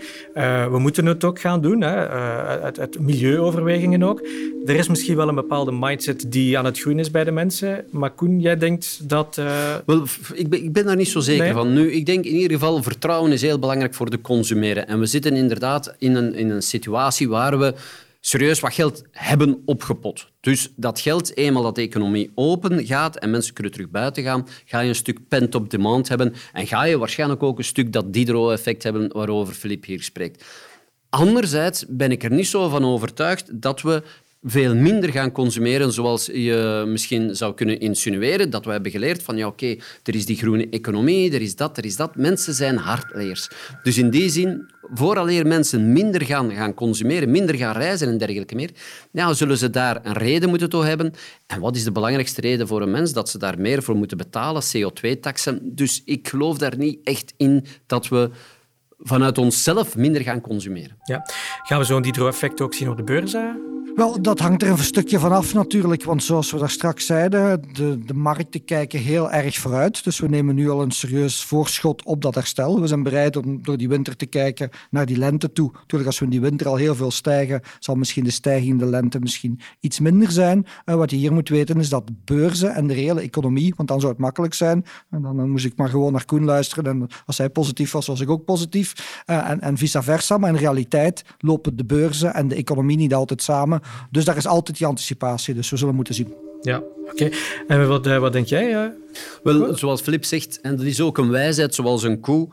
Eh 0.66 0.72
we 0.72 0.78
moeten 0.78 1.06
het 1.06 1.24
ook 1.24 1.40
gaan 1.40 1.60
doen, 1.60 1.80
hè. 1.80 2.04
Eh, 2.04 2.62
uit, 2.62 2.80
uit 2.80 3.00
milieuoverwegingen 3.00 4.02
ook. 4.02 4.20
Er 4.66 4.76
is 4.76 4.88
misschien 4.88 5.16
wel 5.16 5.28
een 5.28 5.34
bepaalde 5.34 5.72
mindset 5.72 6.24
die 6.28 6.58
aan 6.58 6.64
het 6.64 6.78
groeien 6.80 6.98
is 6.98 7.10
bij 7.10 7.24
de 7.24 7.30
mensen. 7.30 7.84
Maar 7.90 8.10
Koen, 8.10 8.40
jij 8.40 8.56
denkt 8.56 9.08
dat... 9.08 9.38
eh, 9.38 9.74
Wel, 9.86 10.02
ik 10.34 10.48
ben, 10.48 10.64
ik 10.64 10.72
ben 10.72 10.84
daar 10.86 10.96
niet 10.96 11.08
zo 11.08 11.20
zeker 11.20 11.44
Nee? 11.44 11.52
van. 11.52 11.72
Nu, 11.72 11.92
ik 11.92 12.06
denk 12.06 12.24
in 12.24 12.34
ieder 12.34 12.50
geval, 12.58 12.82
vertrouwen 12.82 13.32
is 13.32 13.42
heel 13.42 13.58
belangrijk 13.58 13.94
voor 13.94 14.10
de 14.10 14.20
consumeren. 14.20 14.88
En 14.88 14.98
we 14.98 15.06
zitten 15.06 15.32
inderdaad 15.36 15.94
in 15.98 16.14
een, 16.14 16.34
in 16.34 16.50
een 16.50 16.62
situatie 16.62 17.28
waar 17.28 17.58
we 17.58 17.74
serieus 18.26 18.60
wat 18.60 18.74
geld 18.74 19.02
hebben 19.10 19.62
opgepot. 19.64 20.30
Dus 20.40 20.72
dat 20.76 21.00
geld, 21.00 21.36
eenmaal 21.36 21.62
dat 21.62 21.74
de 21.74 21.80
economie 21.80 22.30
open 22.34 22.86
gaat 22.86 23.16
en 23.16 23.30
mensen 23.30 23.54
kunnen 23.54 23.72
terug 23.72 23.90
buiten 23.90 24.22
gaan, 24.22 24.46
ga 24.64 24.80
je 24.80 24.88
een 24.88 24.94
stuk 24.94 25.28
pent-up 25.28 25.70
demand 25.70 26.08
hebben 26.08 26.34
en 26.52 26.66
ga 26.66 26.84
je 26.84 26.98
waarschijnlijk 26.98 27.42
ook 27.42 27.58
een 27.58 27.64
stuk 27.64 27.92
dat 27.92 28.12
Diderot-effect 28.12 28.82
hebben 28.82 29.12
waarover 29.12 29.54
Filip 29.54 29.84
hier 29.84 30.02
spreekt. 30.02 30.44
Anderzijds 31.08 31.84
ben 31.88 32.10
ik 32.10 32.22
er 32.24 32.30
niet 32.30 32.46
zo 32.46 32.68
van 32.68 32.84
overtuigd 32.84 33.60
dat 33.60 33.82
we 33.82 34.02
veel 34.46 34.74
minder 34.74 35.10
gaan 35.10 35.32
consumeren, 35.32 35.92
zoals 35.92 36.26
je 36.26 36.84
misschien 36.86 37.36
zou 37.36 37.54
kunnen 37.54 37.80
insinueren. 37.80 38.50
Dat 38.50 38.64
we 38.64 38.70
hebben 38.70 38.90
geleerd 38.90 39.22
van, 39.22 39.36
ja 39.36 39.46
oké, 39.46 39.76
er 40.02 40.14
is 40.14 40.26
die 40.26 40.36
groene 40.36 40.68
economie, 40.70 41.32
er 41.32 41.40
is 41.40 41.56
dat, 41.56 41.76
er 41.78 41.84
is 41.84 41.96
dat. 41.96 42.16
Mensen 42.16 42.54
zijn 42.54 42.76
hardleers. 42.76 43.50
Dus 43.82 43.98
in 43.98 44.10
die 44.10 44.28
zin, 44.28 44.70
vooraleer 44.94 45.46
mensen 45.46 45.92
minder 45.92 46.22
gaan, 46.22 46.50
gaan 46.52 46.74
consumeren, 46.74 47.30
minder 47.30 47.54
gaan 47.54 47.76
reizen 47.76 48.08
en 48.08 48.18
dergelijke 48.18 48.54
meer, 48.54 48.70
ja, 49.10 49.32
zullen 49.32 49.58
ze 49.58 49.70
daar 49.70 50.00
een 50.02 50.12
reden 50.12 50.48
moeten 50.48 50.70
toe 50.70 50.84
hebben. 50.84 51.12
En 51.46 51.60
wat 51.60 51.76
is 51.76 51.84
de 51.84 51.92
belangrijkste 51.92 52.40
reden 52.40 52.66
voor 52.66 52.82
een 52.82 52.90
mens? 52.90 53.12
Dat 53.12 53.28
ze 53.28 53.38
daar 53.38 53.60
meer 53.60 53.82
voor 53.82 53.96
moeten 53.96 54.16
betalen, 54.16 54.62
CO2-taxen. 54.62 55.60
Dus 55.62 56.02
ik 56.04 56.28
geloof 56.28 56.58
daar 56.58 56.76
niet 56.76 56.98
echt 57.04 57.34
in 57.36 57.64
dat 57.86 58.08
we 58.08 58.30
vanuit 58.98 59.38
onszelf 59.38 59.96
minder 59.96 60.22
gaan 60.22 60.40
consumeren. 60.40 60.96
ja. 61.04 61.26
Gaan 61.62 61.78
we 61.78 61.84
zo'n 61.84 62.02
Diderot-effect 62.02 62.60
ook 62.60 62.74
zien 62.74 62.88
op 62.90 62.96
de 62.96 63.02
beurs? 63.02 63.34
Wel, 63.96 64.22
dat 64.22 64.38
hangt 64.38 64.62
er 64.62 64.68
een 64.68 64.78
stukje 64.78 65.18
van 65.18 65.32
af 65.32 65.54
natuurlijk, 65.54 66.04
want 66.04 66.22
zoals 66.22 66.50
we 66.50 66.58
daar 66.58 66.70
straks 66.70 67.06
zeiden, 67.06 67.62
de, 67.72 67.98
de 68.04 68.14
markten 68.14 68.64
kijken 68.64 68.98
heel 68.98 69.30
erg 69.30 69.56
vooruit. 69.56 70.04
Dus 70.04 70.18
we 70.18 70.28
nemen 70.28 70.54
nu 70.54 70.70
al 70.70 70.82
een 70.82 70.90
serieus 70.90 71.42
voorschot 71.42 72.04
op 72.04 72.22
dat 72.22 72.34
herstel. 72.34 72.80
We 72.80 72.86
zijn 72.86 73.02
bereid 73.02 73.36
om 73.36 73.62
door 73.62 73.76
die 73.76 73.88
winter 73.88 74.16
te 74.16 74.26
kijken 74.26 74.70
naar 74.90 75.06
die 75.06 75.16
lente 75.16 75.52
toe. 75.52 75.70
Natuurlijk, 75.72 76.06
als 76.06 76.18
we 76.18 76.24
in 76.24 76.30
die 76.30 76.40
winter 76.40 76.68
al 76.68 76.76
heel 76.76 76.94
veel 76.94 77.10
stijgen, 77.10 77.60
zal 77.78 77.94
misschien 77.94 78.24
de 78.24 78.30
stijging 78.30 78.70
in 78.70 78.78
de 78.78 78.86
lente 78.86 79.18
misschien 79.18 79.60
iets 79.80 80.00
minder 80.00 80.30
zijn. 80.30 80.66
Eh, 80.84 80.94
wat 80.94 81.10
je 81.10 81.16
hier 81.16 81.32
moet 81.32 81.48
weten 81.48 81.78
is 81.78 81.88
dat 81.88 82.10
beurzen 82.24 82.74
en 82.74 82.86
de 82.86 82.94
reële 82.94 83.20
economie, 83.20 83.74
want 83.76 83.88
dan 83.88 84.00
zou 84.00 84.12
het 84.12 84.20
makkelijk 84.20 84.54
zijn, 84.54 84.84
en 85.10 85.22
dan, 85.22 85.36
dan 85.36 85.50
moest 85.50 85.64
ik 85.64 85.76
maar 85.76 85.88
gewoon 85.88 86.12
naar 86.12 86.24
Koen 86.24 86.44
luisteren 86.44 86.86
en 86.86 87.06
als 87.26 87.38
hij 87.38 87.50
positief 87.50 87.92
was, 87.92 88.06
was 88.06 88.20
ik 88.20 88.30
ook 88.30 88.44
positief. 88.44 89.22
Eh, 89.26 89.50
en, 89.50 89.60
en 89.60 89.76
vice 89.76 90.02
versa, 90.02 90.38
maar 90.38 90.50
in 90.50 90.56
realiteit 90.56 91.24
lopen 91.38 91.76
de 91.76 91.84
beurzen 91.84 92.34
en 92.34 92.48
de 92.48 92.54
economie 92.54 92.96
niet 92.96 93.14
altijd 93.14 93.42
samen. 93.42 93.84
Dus 94.10 94.24
daar 94.24 94.36
is 94.36 94.46
altijd 94.46 94.78
die 94.78 94.86
anticipatie. 94.86 95.54
Dus 95.54 95.70
we 95.70 95.76
zullen 95.76 95.94
moeten 95.94 96.14
zien. 96.14 96.34
Ja, 96.60 96.82
oké. 97.10 97.30
En 97.66 97.88
wat, 97.88 98.06
eh, 98.06 98.18
wat 98.18 98.32
denk 98.32 98.46
jij? 98.46 98.84
eh? 98.84 98.90
Wel, 99.42 99.76
zoals 99.76 100.00
Filip 100.00 100.24
zegt, 100.24 100.60
en 100.60 100.76
dat 100.76 100.86
is 100.86 101.00
ook 101.00 101.18
een 101.18 101.30
wijsheid 101.30 101.74
zoals 101.74 102.02
een 102.02 102.20
koe, 102.20 102.48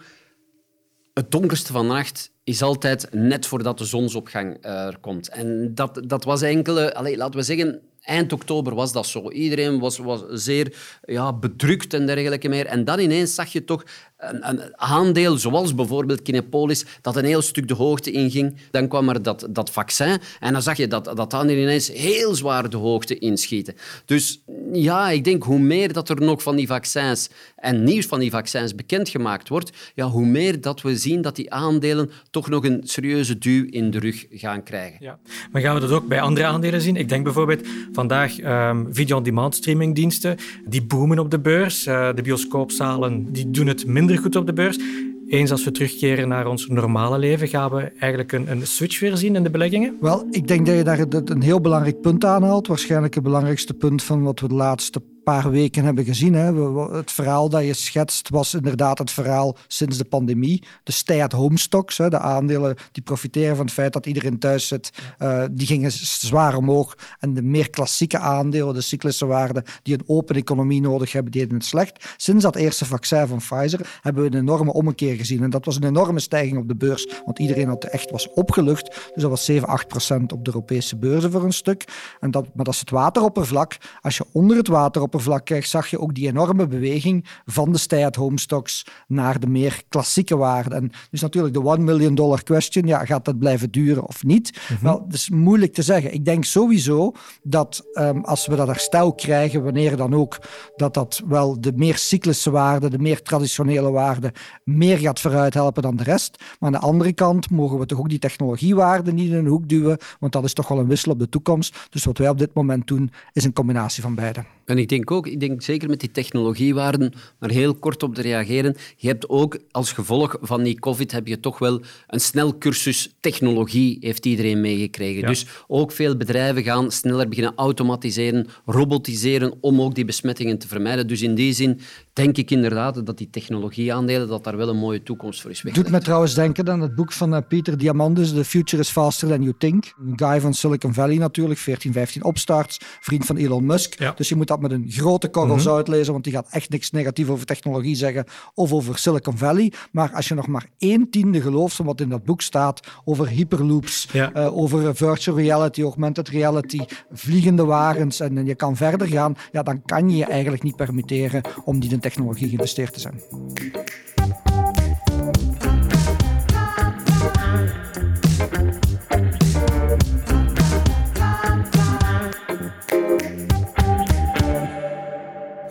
het 1.13 1.31
donkerste 1.31 1.71
van 1.71 1.87
nacht 1.87 2.31
is 2.43 2.61
altijd 2.61 3.07
net 3.11 3.45
voordat 3.45 3.77
de 3.77 3.85
zonsopgang 3.85 4.57
eh, 4.61 4.85
er 4.85 4.97
komt. 4.99 5.29
En 5.29 5.71
dat, 5.75 6.01
dat 6.05 6.23
was 6.23 6.41
enkele, 6.41 6.95
allez, 6.95 7.17
laten 7.17 7.39
we 7.39 7.45
zeggen, 7.45 7.81
eind 8.01 8.33
oktober 8.33 8.75
was 8.75 8.93
dat 8.93 9.07
zo. 9.07 9.31
Iedereen 9.31 9.79
was, 9.79 9.97
was 9.97 10.23
zeer 10.29 10.75
ja, 11.05 11.33
bedrukt 11.33 11.93
en 11.93 12.05
dergelijke 12.05 12.49
meer. 12.49 12.65
En 12.65 12.85
dan 12.85 12.99
ineens 12.99 13.35
zag 13.35 13.51
je 13.51 13.63
toch 13.63 13.83
een, 14.29 14.49
een 14.49 14.79
aandeel, 14.79 15.37
zoals 15.37 15.75
bijvoorbeeld 15.75 16.21
Kinepolis, 16.21 16.85
dat 17.01 17.15
een 17.15 17.25
heel 17.25 17.41
stuk 17.41 17.67
de 17.67 17.73
hoogte 17.73 18.11
inging. 18.11 18.55
Dan 18.71 18.87
kwam 18.87 19.09
er 19.09 19.21
dat, 19.21 19.47
dat 19.49 19.69
vaccin 19.69 20.19
en 20.39 20.53
dan 20.53 20.61
zag 20.61 20.77
je 20.77 20.87
dat 20.87 21.05
dat 21.15 21.33
aandeel 21.33 21.57
ineens 21.57 21.91
heel 21.91 22.35
zwaar 22.35 22.69
de 22.69 22.77
hoogte 22.77 23.17
inschieten. 23.17 23.75
Dus 24.05 24.43
ja, 24.71 25.09
ik 25.09 25.23
denk 25.23 25.43
hoe 25.43 25.59
meer 25.59 25.93
dat 25.93 26.09
er 26.09 26.21
nog 26.21 26.43
van 26.43 26.55
die 26.55 26.67
vaccins 26.67 27.29
en 27.55 27.83
nieuws 27.83 28.05
van 28.05 28.19
die 28.19 28.31
vaccins 28.31 28.75
bekendgemaakt 28.75 29.49
wordt, 29.49 29.71
ja, 29.95 30.07
hoe 30.07 30.25
meer 30.25 30.61
dat 30.61 30.81
we 30.81 30.97
zien 30.97 31.21
dat 31.21 31.35
die 31.35 31.51
aandelen 31.51 32.11
toch 32.29 32.49
nog 32.49 32.65
een 32.65 32.81
serieuze 32.83 33.37
duw 33.37 33.65
in 33.69 33.91
de 33.91 33.99
rug 33.99 34.25
gaan 34.29 34.63
krijgen. 34.63 34.97
Ja. 34.99 35.19
Maar 35.51 35.61
gaan 35.61 35.75
we 35.75 35.81
dat 35.81 35.91
ook 35.91 36.07
bij 36.07 36.21
andere 36.21 36.45
aandelen 36.45 36.81
zien? 36.81 36.95
Ik 36.95 37.09
denk 37.09 37.23
bijvoorbeeld 37.23 37.67
vandaag 37.91 38.39
ehm 38.39 38.83
video-on-demand 38.91 39.55
streamingdiensten. 39.55 40.37
Die 40.65 40.83
boomen 40.83 41.19
op 41.19 41.31
de 41.31 41.39
beurs. 41.39 41.85
Eh, 41.85 42.09
de 42.15 42.21
bioscoopzalen 42.21 43.31
die 43.31 43.51
doen 43.51 43.67
het 43.67 43.85
minder 43.85 44.12
goed 44.17 44.35
op 44.35 44.45
de 44.45 44.53
beurs. 44.53 44.79
Eens 45.27 45.51
als 45.51 45.63
we 45.63 45.71
terugkeren 45.71 46.27
naar 46.27 46.47
ons 46.47 46.67
normale 46.67 47.17
leven, 47.17 47.47
gaan 47.47 47.71
we 47.71 47.81
eigenlijk 47.81 48.31
een, 48.31 48.51
een 48.51 48.67
switch 48.67 48.99
weer 48.99 49.17
zien 49.17 49.35
in 49.35 49.43
de 49.43 49.49
beleggingen? 49.49 49.97
Wel, 50.01 50.27
ik 50.31 50.47
denk 50.47 50.65
dat 50.65 50.75
je 50.75 50.83
daar 50.83 51.05
een 51.09 51.41
heel 51.41 51.61
belangrijk 51.61 52.01
punt 52.01 52.25
aanhaalt. 52.25 52.67
Waarschijnlijk 52.67 53.13
het 53.13 53.23
belangrijkste 53.23 53.73
punt 53.73 54.03
van 54.03 54.23
wat 54.23 54.39
we 54.39 54.47
de 54.47 54.53
laatste 54.53 55.01
paar 55.23 55.51
weken 55.51 55.83
hebben 55.83 56.05
gezien. 56.05 56.33
Hè. 56.33 56.53
Het 56.95 57.11
verhaal 57.11 57.49
dat 57.49 57.65
je 57.65 57.73
schetst 57.73 58.29
was 58.29 58.53
inderdaad 58.53 58.97
het 58.97 59.11
verhaal 59.11 59.55
sinds 59.67 59.97
de 59.97 60.05
pandemie. 60.05 60.63
De 60.83 60.91
stay-at-home 60.91 61.57
stocks, 61.57 61.97
hè, 61.97 62.09
de 62.09 62.19
aandelen 62.19 62.75
die 62.91 63.03
profiteren 63.03 63.55
van 63.55 63.65
het 63.65 63.73
feit 63.73 63.93
dat 63.93 64.05
iedereen 64.05 64.39
thuis 64.39 64.67
zit, 64.67 64.89
uh, 65.19 65.43
die 65.51 65.67
gingen 65.67 65.91
zwaar 65.91 66.55
omhoog. 66.55 66.97
En 67.19 67.33
de 67.33 67.41
meer 67.41 67.69
klassieke 67.69 68.17
aandelen, 68.17 68.73
de 68.73 68.81
cyclische 68.81 69.25
waarden, 69.25 69.63
die 69.83 69.93
een 69.93 70.03
open 70.07 70.35
economie 70.35 70.81
nodig 70.81 71.11
hebben, 71.11 71.31
deden 71.31 71.53
het 71.53 71.65
slecht. 71.65 72.13
Sinds 72.17 72.43
dat 72.43 72.55
eerste 72.55 72.85
vaccin 72.85 73.27
van 73.27 73.37
Pfizer 73.37 73.99
hebben 74.01 74.23
we 74.23 74.29
een 74.29 74.41
enorme 74.41 74.73
ommekeer 74.73 75.15
gezien. 75.15 75.43
En 75.43 75.49
dat 75.49 75.65
was 75.65 75.75
een 75.75 75.83
enorme 75.83 76.19
stijging 76.19 76.57
op 76.57 76.67
de 76.67 76.75
beurs, 76.75 77.07
want 77.25 77.39
iedereen 77.39 77.67
had 77.67 77.83
echt 77.83 78.11
was 78.11 78.29
opgelucht. 78.33 78.85
Dus 79.13 79.21
dat 79.21 79.29
was 79.29 79.45
7, 79.45 79.67
8 79.67 79.87
procent 79.87 80.31
op 80.31 80.45
de 80.45 80.51
Europese 80.53 80.97
beurzen 80.97 81.31
voor 81.31 81.43
een 81.43 81.53
stuk. 81.53 81.85
En 82.19 82.31
dat, 82.31 82.45
maar 82.53 82.65
dat 82.65 82.73
is 82.73 82.79
het 82.79 82.89
wateroppervlak. 82.89 83.77
Als 84.01 84.17
je 84.17 84.25
onder 84.31 84.57
het 84.57 84.67
wateroppervlak 84.67 85.11
kijkt, 85.43 85.69
zag 85.69 85.87
je 85.87 85.99
ook 85.99 86.13
die 86.13 86.27
enorme 86.27 86.67
beweging 86.67 87.25
van 87.45 87.71
de 87.71 87.77
stay-at-home 87.77 88.39
stocks 88.39 88.85
naar 89.07 89.39
de 89.39 89.47
meer 89.47 89.83
klassieke 89.89 90.37
waarden. 90.37 90.73
En 90.77 90.91
dus 91.11 91.21
natuurlijk 91.21 91.53
de 91.53 91.69
1 91.69 91.83
million 91.83 92.15
dollar 92.15 92.43
question, 92.43 92.87
ja, 92.87 93.05
gaat 93.05 93.25
dat 93.25 93.39
blijven 93.39 93.71
duren 93.71 94.07
of 94.07 94.23
niet? 94.23 94.59
Mhm. 94.69 94.83
Wel, 94.83 95.03
dat 95.05 95.13
is 95.13 95.29
moeilijk 95.29 95.73
te 95.73 95.81
zeggen. 95.81 96.13
Ik 96.13 96.25
denk 96.25 96.45
sowieso 96.45 97.11
dat 97.43 97.85
um, 97.93 98.23
als 98.23 98.47
we 98.47 98.55
dat 98.55 98.67
herstel 98.67 99.13
krijgen, 99.13 99.63
wanneer 99.63 99.97
dan 99.97 100.13
ook, 100.13 100.39
dat 100.75 100.93
dat 100.93 101.21
wel 101.27 101.61
de 101.61 101.71
meer 101.75 101.97
cyclische 101.97 102.51
waarden, 102.51 102.91
de 102.91 102.99
meer 102.99 103.21
traditionele 103.21 103.91
waarden, 103.91 104.31
meer 104.63 104.97
gaat 104.97 105.19
vooruit 105.19 105.53
helpen 105.53 105.81
dan 105.81 105.95
de 105.95 106.03
rest. 106.03 106.37
Maar 106.59 106.73
aan 106.73 106.79
de 106.79 106.87
andere 106.87 107.13
kant 107.13 107.49
mogen 107.49 107.79
we 107.79 107.85
toch 107.85 107.99
ook 107.99 108.09
die 108.09 108.19
technologiewaarden 108.19 109.15
niet 109.15 109.29
in 109.29 109.37
een 109.37 109.47
hoek 109.47 109.67
duwen, 109.67 109.97
want 110.19 110.33
dat 110.33 110.43
is 110.43 110.53
toch 110.53 110.67
wel 110.67 110.79
een 110.79 110.87
wissel 110.87 111.11
op 111.11 111.19
de 111.19 111.29
toekomst. 111.29 111.87
Dus 111.89 112.03
wat 112.03 112.17
wij 112.17 112.29
op 112.29 112.37
dit 112.37 112.53
moment 112.53 112.87
doen, 112.87 113.11
is 113.33 113.43
een 113.43 113.53
combinatie 113.53 114.01
van 114.01 114.15
beide. 114.15 114.43
En 114.65 114.77
ik 114.77 114.89
denk 114.89 115.11
ook, 115.11 115.27
ik 115.27 115.39
denk 115.39 115.61
zeker 115.61 115.89
met 115.89 115.99
die 115.99 116.11
technologiewaarden, 116.11 117.13
maar 117.39 117.49
heel 117.49 117.75
kort 117.75 118.03
op 118.03 118.15
te 118.15 118.21
reageren, 118.21 118.75
je 118.97 119.07
hebt 119.07 119.29
ook 119.29 119.59
als 119.71 119.91
gevolg 119.91 120.37
van 120.41 120.63
die 120.63 120.79
COVID 120.79 121.11
heb 121.11 121.27
je 121.27 121.39
toch 121.39 121.59
wel 121.59 121.81
een 122.07 122.19
snel 122.19 122.57
cursus 122.57 123.15
technologie, 123.19 123.97
heeft 123.99 124.25
iedereen 124.25 124.61
meegekregen. 124.61 125.27
Dus 125.27 125.45
ook 125.67 125.91
veel 125.91 126.17
bedrijven 126.17 126.63
gaan 126.63 126.91
sneller 126.91 127.27
beginnen 127.27 127.53
automatiseren, 127.55 128.47
robotiseren, 128.65 129.53
om 129.61 129.81
ook 129.81 129.95
die 129.95 130.05
besmettingen 130.05 130.57
te 130.57 130.67
vermijden. 130.67 131.07
Dus 131.07 131.21
in 131.21 131.35
die 131.35 131.53
zin 131.53 131.79
denk 132.13 132.37
ik 132.37 132.51
inderdaad 132.51 133.05
dat 133.05 133.17
die 133.17 133.29
technologieaandelen, 133.29 134.27
dat 134.27 134.43
daar 134.43 134.57
wel 134.57 134.69
een 134.69 134.77
mooie 134.77 135.03
toekomst 135.03 135.41
voor 135.41 135.51
is 135.51 135.61
Doet 135.61 135.89
me 135.89 135.99
trouwens 135.99 136.33
denken 136.33 136.69
aan 136.69 136.81
het 136.81 136.95
boek 136.95 137.11
van 137.11 137.33
uh, 137.33 137.39
Pieter 137.47 137.77
Diamandis, 137.77 138.33
The 138.33 138.45
Future 138.45 138.81
is 138.81 138.89
Faster 138.89 139.27
Than 139.27 139.41
You 139.41 139.53
Think. 139.57 139.93
Een 140.05 140.13
guy 140.15 140.41
van 140.41 140.53
Silicon 140.53 140.93
Valley 140.93 141.17
natuurlijk, 141.17 141.59
14, 141.59 141.93
15 141.93 142.23
opstarts, 142.23 142.77
vriend 142.99 143.25
van 143.25 143.37
Elon 143.37 143.65
Musk. 143.65 144.17
Dus 144.17 144.29
je 144.29 144.35
moet 144.35 144.51
dat 144.53 144.69
met 144.69 144.79
een 144.79 144.91
grote 144.91 145.29
korrel 145.29 145.55
mm 145.55 145.61
uitlezen, 145.67 146.11
want 146.11 146.23
die 146.23 146.33
gaat 146.33 146.47
echt 146.49 146.69
niks 146.69 146.91
negatief 146.91 147.29
over 147.29 147.45
technologie 147.45 147.95
zeggen 147.95 148.25
of 148.53 148.73
over 148.73 148.97
Silicon 148.97 149.37
Valley. 149.37 149.71
Maar 149.91 150.11
als 150.13 150.27
je 150.27 150.33
nog 150.33 150.47
maar 150.47 150.67
één 150.77 151.09
tiende 151.09 151.41
gelooft 151.41 151.75
van 151.75 151.85
wat 151.85 152.01
in 152.01 152.09
dat 152.09 152.23
boek 152.23 152.41
staat 152.41 152.79
over 153.05 153.27
hyperloops, 153.27 154.07
uh, 154.13 154.57
over 154.57 154.95
virtual 154.95 155.37
reality, 155.37 155.81
augmented 155.81 156.29
reality, 156.29 156.79
vliegende 157.11 157.65
wagens 157.65 158.19
en, 158.19 158.45
je 158.45 158.55
kan 158.55 158.75
verder 158.75 159.07
gaan, 159.07 159.35
ja, 159.51 159.63
dan 159.63 159.81
kan 159.85 160.09
je 160.09 160.17
je 160.17 160.25
eigenlijk 160.25 160.63
niet 160.63 160.75
permitteren 160.75 161.41
om 161.65 161.79
die 161.79 161.91
in 161.91 161.99
technologie 161.99 162.47
geïnvesteerd 162.47 162.93
te 162.93 162.99
zijn. 162.99 163.21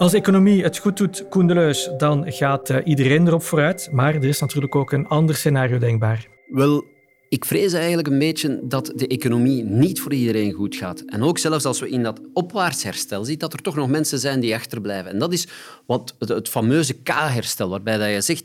Als 0.03 0.13
economie 0.13 0.63
het 0.63 0.79
goed 0.79 0.97
doet, 0.97 1.29
Koen 1.29 1.47
dan 1.97 2.33
gaat 2.33 2.71
uh, 2.71 2.77
iedereen 2.85 3.27
erop 3.27 3.43
vooruit. 3.43 3.89
Maar 3.93 4.15
er 4.15 4.25
is 4.25 4.41
natuurlijk 4.41 4.75
ook 4.75 4.93
een 4.93 5.07
ander 5.07 5.35
scenario 5.35 5.79
denkbaar. 5.79 6.27
Wel, 6.49 6.85
ik 7.33 7.45
vrees 7.45 7.73
eigenlijk 7.73 8.09
een 8.09 8.19
beetje 8.19 8.61
dat 8.63 8.93
de 8.95 9.07
economie 9.07 9.65
niet 9.65 10.01
voor 10.01 10.13
iedereen 10.13 10.53
goed 10.53 10.77
gaat. 10.77 11.03
En 11.07 11.23
ook 11.23 11.39
zelfs 11.39 11.65
als 11.65 11.81
we 11.81 11.89
in 11.89 12.03
dat 12.03 12.21
opwaarts 12.33 12.83
herstel 12.83 13.25
zien, 13.25 13.39
dat 13.39 13.53
er 13.53 13.63
toch 13.63 13.75
nog 13.75 13.89
mensen 13.89 14.19
zijn 14.19 14.41
die 14.41 14.55
achterblijven. 14.55 15.13
En 15.13 15.19
dat 15.19 15.33
is 15.33 15.47
wat 15.87 16.15
het, 16.19 16.49
fameuze 16.49 16.95
K-herstel, 16.95 17.69
waarbij 17.69 17.99
dat 17.99 18.09
je 18.09 18.21
zegt 18.21 18.45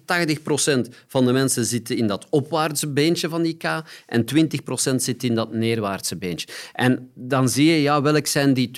80% 0.88 0.94
van 1.08 1.26
de 1.26 1.32
mensen 1.32 1.66
zitten 1.66 1.98
in 1.98 2.08
dat 2.08 2.28
opwaartse 2.30 2.88
beentje 2.88 3.30
van 3.30 3.42
die 3.42 3.58
K 3.58 3.84
en 4.06 4.26
20% 4.92 4.96
zit 4.96 5.24
in 5.24 5.36
dat 5.36 5.54
neerwaartse 5.54 6.18
beentje. 6.18 6.48
En 6.74 7.10
dan 7.14 7.50
zie 7.50 7.66
je, 7.66 7.82
ja, 7.82 8.02
welk 8.02 8.28
zijn 8.28 8.54
die 8.54 8.72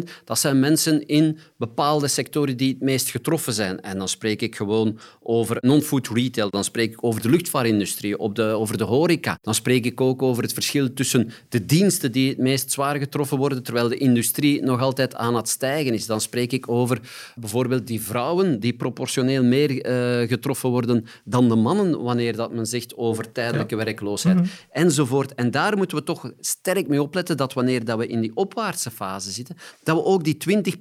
20%? 0.00 0.08
Dat 0.24 0.38
zijn 0.38 0.60
mensen 0.60 1.06
in 1.06 1.38
bepaalde 1.56 2.08
sectoren 2.08 2.56
die 2.56 2.68
het 2.68 2.80
meest 2.80 3.10
getroffen 3.10 3.52
zijn. 3.52 3.80
En 3.80 3.98
dan 3.98 4.08
spreek 4.08 4.42
ik 4.42 4.56
gewoon 4.56 4.98
over 5.22 5.56
non-food 5.60 6.08
retail, 6.08 6.50
dan 6.50 6.64
spreek 6.64 6.92
ik 6.92 7.04
over 7.04 7.22
de 7.22 7.30
luchtvaartindustrie, 7.30 8.18
op 8.18 8.34
de, 8.34 8.42
over 8.42 8.78
de 8.78 8.84
horeca, 8.84 9.25
dan 9.42 9.54
spreek 9.54 9.84
ik 9.84 10.00
ook 10.00 10.22
over 10.22 10.42
het 10.42 10.52
verschil 10.52 10.92
tussen 10.92 11.30
de 11.48 11.64
diensten 11.64 12.12
die 12.12 12.28
het 12.28 12.38
meest 12.38 12.72
zwaar 12.72 12.96
getroffen 12.96 13.38
worden, 13.38 13.62
terwijl 13.62 13.88
de 13.88 13.96
industrie 13.96 14.62
nog 14.62 14.80
altijd 14.80 15.14
aan 15.14 15.34
het 15.34 15.48
stijgen 15.48 15.94
is. 15.94 16.06
Dan 16.06 16.20
spreek 16.20 16.52
ik 16.52 16.68
over 16.68 17.00
bijvoorbeeld 17.34 17.86
die 17.86 18.00
vrouwen 18.00 18.60
die 18.60 18.76
proportioneel 18.76 19.44
meer 19.44 19.82
eh, 19.82 20.28
getroffen 20.28 20.70
worden 20.70 21.04
dan 21.24 21.48
de 21.48 21.56
mannen 21.56 22.02
wanneer 22.02 22.36
dat 22.36 22.52
men 22.52 22.66
zegt 22.66 22.96
over 22.96 23.32
tijdelijke 23.32 23.76
werkloosheid. 23.76 24.36
Mhm. 24.36 24.46
Enzovoort. 24.70 25.34
En 25.34 25.50
daar 25.50 25.76
moeten 25.76 25.96
we 25.96 26.02
toch 26.02 26.32
sterk 26.40 26.88
mee 26.88 27.02
opletten 27.02 27.36
dat 27.36 27.52
wanneer 27.52 27.84
dat 27.84 27.98
we 27.98 28.06
in 28.06 28.20
die 28.20 28.32
opwaartse 28.34 28.90
fase 28.90 29.30
zitten, 29.30 29.56
dat 29.82 29.96
we 29.96 30.04
ook 30.04 30.24
die 30.24 30.36
20 30.36 30.76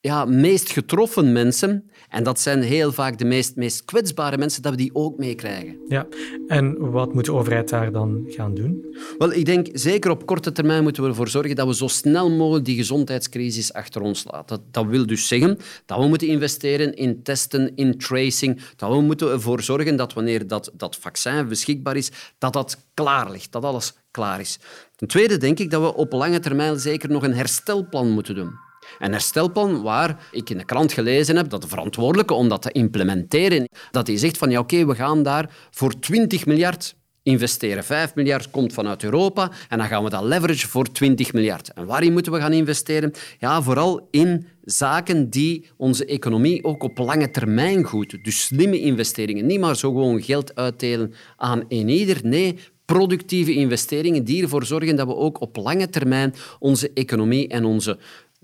ja, 0.00 0.24
meest 0.24 0.70
getroffen 0.70 1.32
mensen, 1.32 1.90
en 2.08 2.24
dat 2.24 2.40
zijn 2.40 2.62
heel 2.62 2.92
vaak 2.92 3.18
de 3.18 3.24
meest, 3.24 3.56
meest 3.56 3.84
kwetsbare 3.84 4.38
mensen, 4.38 4.62
dat 4.62 4.70
we 4.70 4.78
die 4.78 4.94
ook 4.94 5.18
meekrijgen. 5.18 5.76
Ja, 5.88 6.06
en 6.46 6.90
wat 6.90 7.14
moet 7.14 7.24
de 7.24 7.32
overheid 7.32 7.68
daar 7.68 7.92
dan 7.92 8.24
gaan 8.26 8.54
doen? 8.54 8.96
Wel, 9.18 9.32
ik 9.32 9.44
denk 9.44 9.66
zeker 9.72 10.10
op 10.10 10.26
korte 10.26 10.52
termijn 10.52 10.82
moeten 10.82 11.02
we 11.02 11.08
ervoor 11.08 11.28
zorgen 11.28 11.56
dat 11.56 11.66
we 11.66 11.74
zo 11.74 11.86
snel 11.86 12.30
mogelijk 12.30 12.64
die 12.64 12.76
gezondheidscrisis 12.76 13.72
achter 13.72 14.02
ons 14.02 14.24
laten. 14.30 14.60
Dat, 14.70 14.86
wil 14.86 15.06
dus 15.06 15.28
zeggen 15.28 15.58
dat 15.86 15.98
we 15.98 16.06
moeten 16.06 16.28
investeren 16.28 16.94
in 16.94 17.22
testen, 17.22 17.72
in 17.74 17.98
tracing, 17.98 18.60
dat 18.76 18.90
we 18.90 19.00
moeten 19.00 19.30
ervoor 19.30 19.62
zorgen 19.62 19.96
dat 19.96 20.12
wanneer 20.12 20.46
dat, 20.46 20.70
dat 20.74 20.96
vaccin 20.96 21.48
beschikbaar 21.48 21.96
is, 21.96 22.10
dat 22.38 22.52
dat 22.52 22.86
klaar 22.94 23.30
ligt, 23.30 23.52
dat 23.52 23.64
alles 23.64 23.94
klaar 24.10 24.40
is. 24.40 24.58
Ten 24.96 25.08
tweede 25.08 25.36
denk 25.36 25.58
ik 25.58 25.70
dat 25.70 25.82
we 25.82 25.94
op 25.94 26.12
lange 26.12 26.40
termijn 26.40 26.78
zeker 26.78 27.10
nog 27.10 27.22
een 27.22 27.34
herstelplan 27.34 28.10
moeten 28.10 28.34
doen. 28.34 28.65
Een 28.98 29.12
herstelplan 29.12 29.82
waar 29.82 30.26
ik 30.30 30.50
in 30.50 30.58
de 30.58 30.64
krant 30.64 30.92
gelezen 30.92 31.36
heb 31.36 31.50
dat 31.50 31.62
de 31.62 31.68
verantwoordelijke 31.68 32.34
om 32.34 32.48
dat 32.48 32.62
te 32.62 32.72
implementeren, 32.72 33.68
dat 33.90 34.06
hij 34.06 34.16
zegt 34.16 34.38
van 34.38 34.50
ja 34.50 34.58
oké, 34.58 34.86
we 34.86 34.94
gaan 34.94 35.22
daar 35.22 35.50
voor 35.70 35.98
20 35.98 36.46
miljard 36.46 36.94
investeren. 37.26 37.84
5 37.84 38.14
miljard 38.14 38.50
komt 38.50 38.72
vanuit 38.72 39.04
Europa 39.04 39.50
en 39.68 39.78
dan 39.78 39.86
gaan 39.86 40.04
we 40.04 40.10
dat 40.10 40.22
leverage 40.22 40.68
voor 40.68 40.92
20 40.92 41.32
miljard. 41.32 41.72
En 41.72 41.86
waarin 41.86 42.12
moeten 42.12 42.32
we 42.32 42.40
gaan 42.40 42.52
investeren? 42.52 43.12
Ja, 43.38 43.62
vooral 43.62 44.08
in 44.10 44.46
zaken 44.64 45.30
die 45.30 45.66
onze 45.76 46.04
economie 46.04 46.64
ook 46.64 46.82
op 46.82 46.98
lange 46.98 47.30
termijn 47.30 47.84
goed. 47.84 48.18
Dus 48.24 48.44
slimme 48.44 48.80
investeringen. 48.80 49.46
Niet 49.46 49.60
maar 49.60 49.76
zo 49.76 49.90
gewoon 49.90 50.22
geld 50.22 50.54
uitdelen 50.54 51.14
aan 51.36 51.64
een 51.68 51.88
ieder. 51.88 52.18
Nee, 52.22 52.58
productieve 52.84 53.54
investeringen 53.54 54.24
die 54.24 54.42
ervoor 54.42 54.64
zorgen 54.64 54.96
dat 54.96 55.06
we 55.06 55.16
ook 55.16 55.40
op 55.40 55.56
lange 55.56 55.88
termijn 55.88 56.34
onze 56.58 56.90
economie 56.94 57.48
en 57.48 57.64
onze 57.64 57.98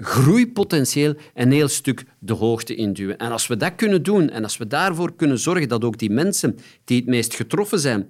groeipotentieel 0.04 1.14
een 1.34 1.52
heel 1.52 1.68
stuk 1.68 2.04
de 2.18 2.32
hoogte 2.32 2.74
induwen. 2.74 3.18
En 3.18 3.32
als 3.32 3.46
we 3.46 3.56
dat 3.56 3.74
kunnen 3.76 4.02
doen 4.02 4.30
en 4.30 4.42
als 4.42 4.56
we 4.56 4.66
daarvoor 4.66 5.14
kunnen 5.16 5.38
zorgen 5.38 5.68
dat 5.68 5.84
ook 5.84 5.98
die 5.98 6.10
mensen 6.10 6.58
die 6.84 6.96
het 6.96 7.06
meest 7.06 7.34
getroffen 7.34 7.78
zijn, 7.78 8.08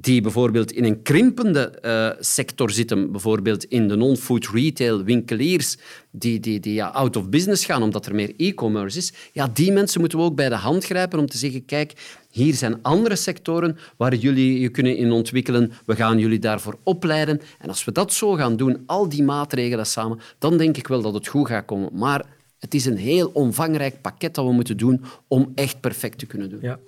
die 0.00 0.20
bijvoorbeeld 0.20 0.72
in 0.72 0.84
een 0.84 1.02
krimpende 1.02 1.78
uh, 1.82 2.10
sector 2.20 2.70
zitten, 2.70 3.12
bijvoorbeeld 3.12 3.64
in 3.64 3.88
de 3.88 3.96
non-food 3.96 4.48
retail, 4.52 5.04
winkeliers, 5.04 5.76
die, 6.10 6.40
die, 6.40 6.60
die 6.60 6.74
ja, 6.74 6.86
out 6.86 7.16
of 7.16 7.28
business 7.28 7.64
gaan 7.64 7.82
omdat 7.82 8.06
er 8.06 8.14
meer 8.14 8.32
e-commerce 8.36 8.98
is, 8.98 9.12
ja, 9.32 9.50
die 9.52 9.72
mensen 9.72 10.00
moeten 10.00 10.18
we 10.18 10.24
ook 10.24 10.34
bij 10.34 10.48
de 10.48 10.54
hand 10.54 10.84
grijpen 10.84 11.18
om 11.18 11.26
te 11.26 11.38
zeggen, 11.38 11.64
kijk, 11.64 11.92
hier 12.30 12.54
zijn 12.54 12.82
andere 12.82 13.16
sectoren 13.16 13.78
waar 13.96 14.14
jullie 14.14 14.60
je 14.60 14.68
kunnen 14.68 14.96
in 14.96 15.10
ontwikkelen. 15.10 15.72
We 15.86 15.96
gaan 15.96 16.18
jullie 16.18 16.38
daarvoor 16.38 16.78
opleiden. 16.82 17.40
En 17.58 17.68
als 17.68 17.84
we 17.84 17.92
dat 17.92 18.12
zo 18.12 18.32
gaan 18.32 18.56
doen, 18.56 18.82
al 18.86 19.08
die 19.08 19.22
maatregelen 19.22 19.86
samen, 19.86 20.20
dan 20.38 20.56
denk 20.56 20.76
ik 20.76 20.88
wel 20.88 21.02
dat 21.02 21.14
het 21.14 21.26
goed 21.26 21.48
gaat 21.48 21.64
komen. 21.64 21.90
Maar 21.92 22.24
het 22.58 22.74
is 22.74 22.84
een 22.86 22.96
heel 22.96 23.30
omvangrijk 23.32 24.00
pakket 24.00 24.34
dat 24.34 24.44
we 24.44 24.52
moeten 24.52 24.76
doen 24.76 25.04
om 25.28 25.52
echt 25.54 25.80
perfect 25.80 26.18
te 26.18 26.26
kunnen 26.26 26.50
doen. 26.50 26.60
Ja. 26.62 26.78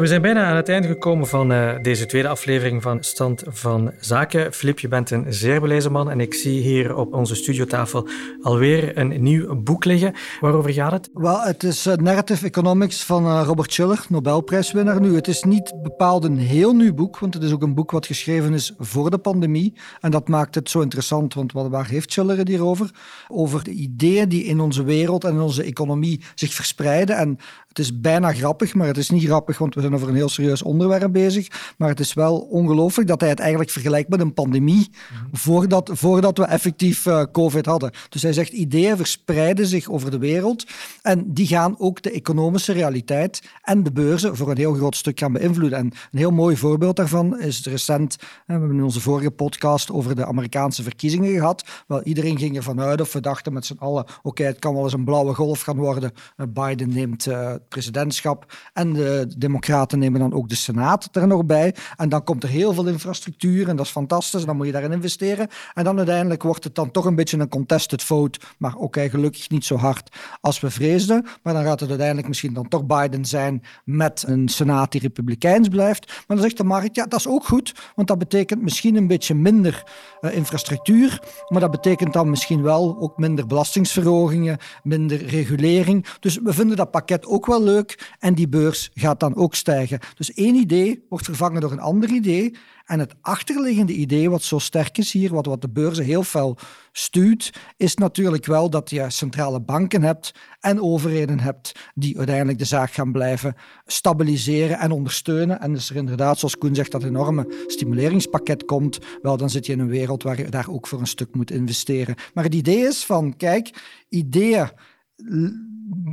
We 0.00 0.06
zijn 0.06 0.22
bijna 0.22 0.44
aan 0.44 0.56
het 0.56 0.68
einde 0.68 0.88
gekomen 0.88 1.26
van 1.26 1.52
uh, 1.52 1.82
deze 1.82 2.06
tweede 2.06 2.28
aflevering 2.28 2.82
van 2.82 3.02
Stand 3.02 3.42
van 3.46 3.92
Zaken. 3.98 4.52
Filip, 4.52 4.78
je 4.78 4.88
bent 4.88 5.10
een 5.10 5.32
zeer 5.32 5.60
belezen 5.60 5.92
man 5.92 6.10
en 6.10 6.20
ik 6.20 6.34
zie 6.34 6.60
hier 6.60 6.96
op 6.96 7.14
onze 7.14 7.34
studiotafel 7.34 8.08
alweer 8.42 8.98
een 8.98 9.22
nieuw 9.22 9.62
boek 9.62 9.84
liggen. 9.84 10.14
Waarover 10.40 10.72
gaat 10.72 10.92
het? 10.92 11.10
Wel, 11.12 11.40
het 11.40 11.62
is 11.62 11.86
uh, 11.86 11.94
Narrative 11.94 12.46
Economics 12.46 13.04
van 13.04 13.26
uh, 13.26 13.42
Robert 13.44 13.72
Schiller, 13.72 14.04
Nobelprijswinnaar 14.08 15.00
nu. 15.00 15.14
Het 15.14 15.28
is 15.28 15.42
niet 15.42 15.72
bepaald 15.82 16.24
een 16.24 16.38
heel 16.38 16.74
nieuw 16.74 16.94
boek, 16.94 17.18
want 17.18 17.34
het 17.34 17.42
is 17.42 17.52
ook 17.52 17.62
een 17.62 17.74
boek 17.74 17.90
wat 17.90 18.06
geschreven 18.06 18.54
is 18.54 18.74
voor 18.78 19.10
de 19.10 19.18
pandemie. 19.18 19.74
En 20.00 20.10
dat 20.10 20.28
maakt 20.28 20.54
het 20.54 20.70
zo 20.70 20.80
interessant, 20.80 21.34
want 21.34 21.52
waar 21.52 21.88
heeft 21.88 22.12
Schiller 22.12 22.36
het 22.36 22.48
hier 22.48 22.64
over? 22.64 22.90
Over 23.28 23.64
de 23.64 23.70
ideeën 23.70 24.28
die 24.28 24.44
in 24.44 24.60
onze 24.60 24.82
wereld 24.82 25.24
en 25.24 25.34
in 25.34 25.40
onze 25.40 25.62
economie 25.62 26.20
zich 26.34 26.54
verspreiden. 26.54 27.16
En 27.16 27.38
het 27.68 27.78
is 27.78 28.00
bijna 28.00 28.32
grappig, 28.32 28.74
maar 28.74 28.86
het 28.86 28.96
is 28.96 29.10
niet 29.10 29.24
grappig, 29.24 29.58
want 29.58 29.74
we 29.74 29.80
zijn 29.80 29.89
over 29.94 30.08
een 30.08 30.14
heel 30.14 30.28
serieus 30.28 30.62
onderwerp 30.62 31.12
bezig. 31.12 31.74
Maar 31.76 31.88
het 31.88 32.00
is 32.00 32.12
wel 32.12 32.38
ongelooflijk 32.38 33.08
dat 33.08 33.20
hij 33.20 33.28
het 33.28 33.38
eigenlijk 33.38 33.70
vergelijkt 33.70 34.08
met 34.08 34.20
een 34.20 34.34
pandemie 34.34 34.90
voordat, 35.32 35.90
voordat 35.92 36.38
we 36.38 36.44
effectief 36.44 37.06
uh, 37.06 37.22
COVID 37.32 37.66
hadden. 37.66 37.90
Dus 38.08 38.22
hij 38.22 38.32
zegt, 38.32 38.52
ideeën 38.52 38.96
verspreiden 38.96 39.66
zich 39.66 39.88
over 39.88 40.10
de 40.10 40.18
wereld 40.18 40.66
en 41.02 41.32
die 41.32 41.46
gaan 41.46 41.74
ook 41.78 42.02
de 42.02 42.10
economische 42.10 42.72
realiteit 42.72 43.42
en 43.62 43.82
de 43.82 43.92
beurzen 43.92 44.36
voor 44.36 44.50
een 44.50 44.56
heel 44.56 44.74
groot 44.74 44.96
stuk 44.96 45.18
gaan 45.18 45.32
beïnvloeden. 45.32 45.78
En 45.78 45.84
een 45.84 46.18
heel 46.18 46.30
mooi 46.30 46.56
voorbeeld 46.56 46.96
daarvan 46.96 47.40
is 47.40 47.64
recent, 47.66 48.16
we 48.46 48.52
hebben 48.52 48.70
in 48.70 48.82
onze 48.82 49.00
vorige 49.00 49.30
podcast 49.30 49.90
over 49.90 50.16
de 50.16 50.26
Amerikaanse 50.26 50.82
verkiezingen 50.82 51.32
gehad. 51.32 51.64
Wel, 51.86 52.02
iedereen 52.02 52.38
ging 52.38 52.56
ervan 52.56 52.80
uit, 52.80 53.00
of 53.00 53.12
we 53.12 53.20
dachten 53.20 53.52
met 53.52 53.66
z'n 53.66 53.76
allen, 53.78 54.04
oké, 54.22 54.42
het 54.42 54.58
kan 54.58 54.74
wel 54.74 54.84
eens 54.84 54.92
een 54.92 55.04
blauwe 55.04 55.34
golf 55.34 55.60
gaan 55.60 55.76
worden. 55.76 56.12
Uh, 56.36 56.46
Biden 56.48 56.88
neemt 56.88 57.28
presidentschap 57.68 58.52
en 58.72 58.92
de 58.92 59.26
democraten 59.36 59.69
nemen 59.96 60.20
dan 60.20 60.32
ook 60.32 60.48
de 60.48 60.54
Senaat 60.54 61.08
er 61.12 61.26
nog 61.26 61.44
bij. 61.44 61.74
En 61.96 62.08
dan 62.08 62.24
komt 62.24 62.42
er 62.42 62.48
heel 62.48 62.72
veel 62.74 62.86
infrastructuur 62.86 63.68
en 63.68 63.76
dat 63.76 63.86
is 63.86 63.92
fantastisch. 63.92 64.44
Dan 64.44 64.56
moet 64.56 64.66
je 64.66 64.72
daarin 64.72 64.92
investeren. 64.92 65.48
En 65.74 65.84
dan 65.84 65.96
uiteindelijk 65.96 66.42
wordt 66.42 66.64
het 66.64 66.74
dan 66.74 66.90
toch 66.90 67.04
een 67.04 67.14
beetje 67.14 67.38
een 67.38 67.48
contested 67.48 68.02
vote. 68.02 68.38
Maar 68.58 68.74
oké, 68.74 69.08
gelukkig 69.08 69.50
niet 69.50 69.64
zo 69.64 69.76
hard 69.76 70.16
als 70.40 70.60
we 70.60 70.70
vreesden. 70.70 71.26
Maar 71.42 71.54
dan 71.54 71.64
gaat 71.64 71.80
het 71.80 71.88
uiteindelijk 71.88 72.28
misschien 72.28 72.52
dan 72.52 72.68
toch 72.68 72.86
Biden 72.86 73.24
zijn 73.24 73.62
met 73.84 74.24
een 74.26 74.48
Senaat 74.48 74.92
die 74.92 75.00
republikeins 75.00 75.68
blijft. 75.68 76.06
Maar 76.06 76.36
dan 76.36 76.40
zegt 76.40 76.56
de 76.56 76.64
markt, 76.64 76.94
ja, 76.96 77.06
dat 77.06 77.18
is 77.18 77.28
ook 77.28 77.46
goed. 77.46 77.74
Want 77.94 78.08
dat 78.08 78.18
betekent 78.18 78.62
misschien 78.62 78.96
een 78.96 79.06
beetje 79.06 79.34
minder 79.34 79.84
uh, 80.20 80.34
infrastructuur. 80.36 81.22
Maar 81.48 81.60
dat 81.60 81.70
betekent 81.70 82.12
dan 82.12 82.30
misschien 82.30 82.62
wel 82.62 82.96
ook 83.00 83.18
minder 83.18 83.46
belastingsverhogingen, 83.46 84.58
minder 84.82 85.24
regulering. 85.26 86.06
Dus 86.20 86.38
we 86.42 86.52
vinden 86.52 86.76
dat 86.76 86.90
pakket 86.90 87.26
ook 87.26 87.46
wel 87.46 87.62
leuk. 87.62 88.14
En 88.18 88.34
die 88.34 88.48
beurs 88.48 88.90
gaat 88.94 89.20
dan 89.20 89.36
ook 89.36 89.54
stijgen. 89.60 89.98
Dus 90.14 90.32
één 90.32 90.54
idee 90.54 91.04
wordt 91.08 91.24
vervangen 91.24 91.60
door 91.60 91.72
een 91.72 91.80
ander 91.80 92.10
idee. 92.10 92.54
En 92.84 92.98
het 92.98 93.14
achterliggende 93.20 93.92
idee, 93.92 94.30
wat 94.30 94.42
zo 94.42 94.58
sterk 94.58 94.98
is 94.98 95.12
hier, 95.12 95.30
wat, 95.34 95.46
wat 95.46 95.60
de 95.60 95.68
beurzen 95.68 96.04
heel 96.04 96.22
fel 96.22 96.58
stuurt, 96.92 97.52
is 97.76 97.94
natuurlijk 97.94 98.46
wel 98.46 98.70
dat 98.70 98.90
je 98.90 99.10
centrale 99.10 99.60
banken 99.60 100.02
hebt 100.02 100.34
en 100.60 100.82
overheden 100.82 101.40
hebt 101.40 101.72
die 101.94 102.16
uiteindelijk 102.18 102.58
de 102.58 102.64
zaak 102.64 102.92
gaan 102.92 103.12
blijven 103.12 103.54
stabiliseren 103.86 104.78
en 104.78 104.90
ondersteunen. 104.90 105.60
En 105.60 105.72
dus 105.72 105.90
er 105.90 105.96
inderdaad, 105.96 106.38
zoals 106.38 106.58
Koen 106.58 106.74
zegt, 106.74 106.90
dat 106.90 107.02
enorme 107.02 107.64
stimuleringspakket 107.66 108.64
komt, 108.64 108.98
wel 109.22 109.36
dan 109.36 109.50
zit 109.50 109.66
je 109.66 109.72
in 109.72 109.80
een 109.80 109.88
wereld 109.88 110.22
waar 110.22 110.38
je 110.38 110.48
daar 110.48 110.68
ook 110.68 110.86
voor 110.86 111.00
een 111.00 111.06
stuk 111.06 111.34
moet 111.34 111.50
investeren. 111.50 112.14
Maar 112.34 112.44
het 112.44 112.54
idee 112.54 112.80
is 112.86 113.04
van, 113.04 113.36
kijk, 113.36 113.70
ideeën 114.08 114.70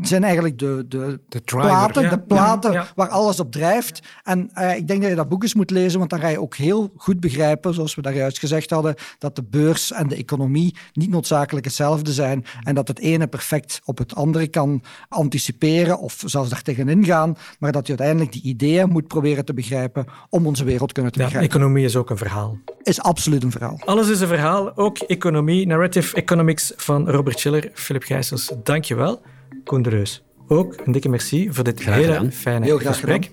zijn 0.01 0.23
eigenlijk 0.23 0.59
de, 0.59 0.85
de, 0.87 1.19
de 1.29 1.41
driver, 1.43 1.67
platen, 1.67 2.01
ja. 2.01 2.09
de 2.09 2.19
platen 2.19 2.71
Ja, 2.71 2.79
ja. 2.79 2.87
waar 2.95 3.09
alles 3.09 3.39
op 3.39 3.51
drijft. 3.51 4.01
En 4.23 4.49
uh, 4.57 4.75
ik 4.75 4.87
denk 4.87 5.01
dat 5.01 5.09
je 5.09 5.15
dat 5.15 5.29
boek 5.29 5.43
eens 5.43 5.53
moet 5.53 5.69
lezen, 5.71 5.99
want 5.99 6.09
dan 6.11 6.19
ga 6.19 6.27
je 6.27 6.41
ook 6.41 6.55
heel 6.55 6.91
goed 6.95 7.19
begrijpen, 7.19 7.73
zoals 7.73 7.95
we 7.95 8.01
daar 8.01 8.15
juist 8.15 8.39
gezegd 8.39 8.69
hadden, 8.69 8.95
dat 9.19 9.35
de 9.35 9.43
beurs 9.43 9.91
en 9.91 10.07
de 10.07 10.15
economie 10.15 10.75
niet 10.93 11.09
noodzakelijk 11.09 11.65
hetzelfde 11.65 12.13
zijn 12.13 12.45
en 12.63 12.75
dat 12.75 12.87
het 12.87 12.99
ene 12.99 13.27
perfect 13.27 13.81
op 13.85 13.97
het 13.97 14.15
andere 14.15 14.47
kan 14.47 14.81
anticiperen 15.09 15.99
of 15.99 16.23
zelfs 16.25 16.49
daar 16.49 16.61
tegenin 16.61 17.05
gaan, 17.05 17.35
maar 17.59 17.71
dat 17.71 17.87
je 17.87 17.97
uiteindelijk 17.97 18.31
die 18.31 18.43
ideeën 18.43 18.89
moet 18.89 19.07
proberen 19.07 19.45
te 19.45 19.53
begrijpen 19.53 20.05
om 20.29 20.45
onze 20.47 20.63
wereld 20.63 20.91
kunnen 20.91 21.11
te 21.11 21.19
Ja, 21.19 21.25
begrijpen. 21.25 21.51
economie 21.55 21.85
is 21.85 21.95
ook 21.95 22.09
een 22.09 22.17
verhaal. 22.17 22.57
Is 22.81 23.01
absoluut 23.01 23.43
een 23.43 23.51
verhaal. 23.51 23.79
Alles 23.85 24.09
is 24.09 24.19
een 24.19 24.27
verhaal, 24.27 24.77
ook 24.77 24.97
economie. 24.97 25.67
Narrative 25.67 26.15
Economics 26.15 26.73
van 26.75 27.09
Robert 27.09 27.39
Schiller. 27.39 27.69
Filip 27.73 28.03
Gijsels, 28.03 28.51
dank 28.63 28.83
je 28.85 28.95
wel. 28.97 29.21
Koen 29.63 29.81
de 29.81 29.89
Reus, 29.89 30.23
ook 30.47 30.75
een 30.85 30.91
dikke 30.91 31.09
merci 31.09 31.47
voor 31.51 31.63
dit 31.63 31.81
Graag 31.81 31.95
hele 31.95 32.31
fijne 32.31 32.65
Heel 32.65 32.77
graag 32.77 32.93
gesprek. 32.93 33.31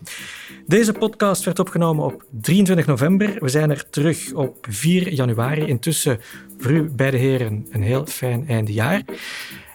Deze 0.67 0.93
podcast 0.93 1.45
werd 1.45 1.59
opgenomen 1.59 2.05
op 2.05 2.25
23 2.41 2.87
november. 2.87 3.37
We 3.39 3.49
zijn 3.49 3.71
er 3.71 3.91
terug 3.91 4.33
op 4.33 4.67
4 4.71 5.13
januari. 5.13 5.67
Intussen 5.67 6.21
voor 6.59 6.71
u 6.71 6.83
beide 6.83 7.17
heren 7.17 7.67
een 7.71 7.83
heel 7.83 8.07
fijn 8.07 8.49
eindejaar. 8.49 9.03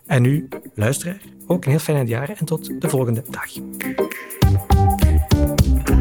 En 0.06 0.26
u, 0.26 0.48
luisteraar, 0.74 1.22
ook 1.48 1.66
een 1.66 1.72
heel 1.72 1.80
fijn 1.80 1.98
eindejaar 1.98 2.30
en 2.30 2.46
tot 2.46 2.82
de 2.82 2.90
volgende 2.90 3.24
dag. 3.30 3.52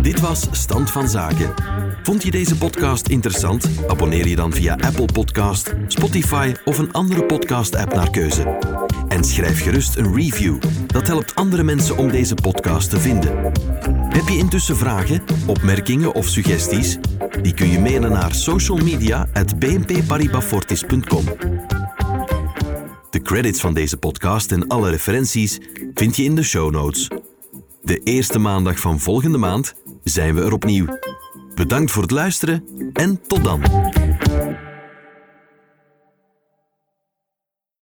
Dit 0.03 0.21
was 0.21 0.47
Stand 0.51 0.91
van 0.91 1.09
Zaken. 1.09 1.55
Vond 2.03 2.23
je 2.23 2.31
deze 2.31 2.57
podcast 2.57 3.09
interessant? 3.09 3.71
Abonneer 3.87 4.29
je 4.29 4.37
dan 4.37 4.53
via 4.53 4.73
Apple 4.81 5.09
Podcast, 5.13 5.75
Spotify 5.87 6.53
of 6.65 6.79
een 6.79 6.93
andere 6.93 7.25
podcast-app 7.25 7.95
naar 7.95 8.11
keuze. 8.11 8.88
En 9.09 9.25
schrijf 9.25 9.63
gerust 9.63 9.97
een 9.97 10.15
review. 10.15 10.57
Dat 10.87 11.07
helpt 11.07 11.35
andere 11.35 11.63
mensen 11.63 11.97
om 11.97 12.11
deze 12.11 12.35
podcast 12.35 12.91
te 12.91 13.01
vinden. 13.01 13.53
Heb 14.09 14.29
je 14.29 14.37
intussen 14.37 14.77
vragen, 14.77 15.23
opmerkingen 15.47 16.15
of 16.15 16.27
suggesties? 16.27 16.99
Die 17.43 17.55
kun 17.55 17.71
je 17.71 17.81
mailen 17.81 18.11
naar 18.11 18.35
socialmedia.bnpparibafortis.com. 18.35 21.25
De 23.11 23.23
credits 23.23 23.61
van 23.61 23.75
deze 23.75 23.97
podcast 23.97 24.53
en 24.53 24.67
alle 24.67 24.91
referenties 24.91 25.59
vind 25.95 26.17
je 26.17 26.23
in 26.23 26.35
de 26.35 26.43
show 26.43 26.71
notes. 26.71 27.11
De 27.83 27.99
eerste 27.99 28.39
maandag 28.39 28.79
van 28.79 29.01
volgende 29.01 29.39
maand 29.39 29.75
zijn 30.05 30.35
we 30.35 30.43
er 30.43 30.53
opnieuw. 30.53 30.99
Bedankt 31.55 31.91
voor 31.91 32.03
het 32.03 32.11
luisteren 32.11 32.65
en 32.93 33.21
tot 33.27 33.45
dan. 33.45 33.63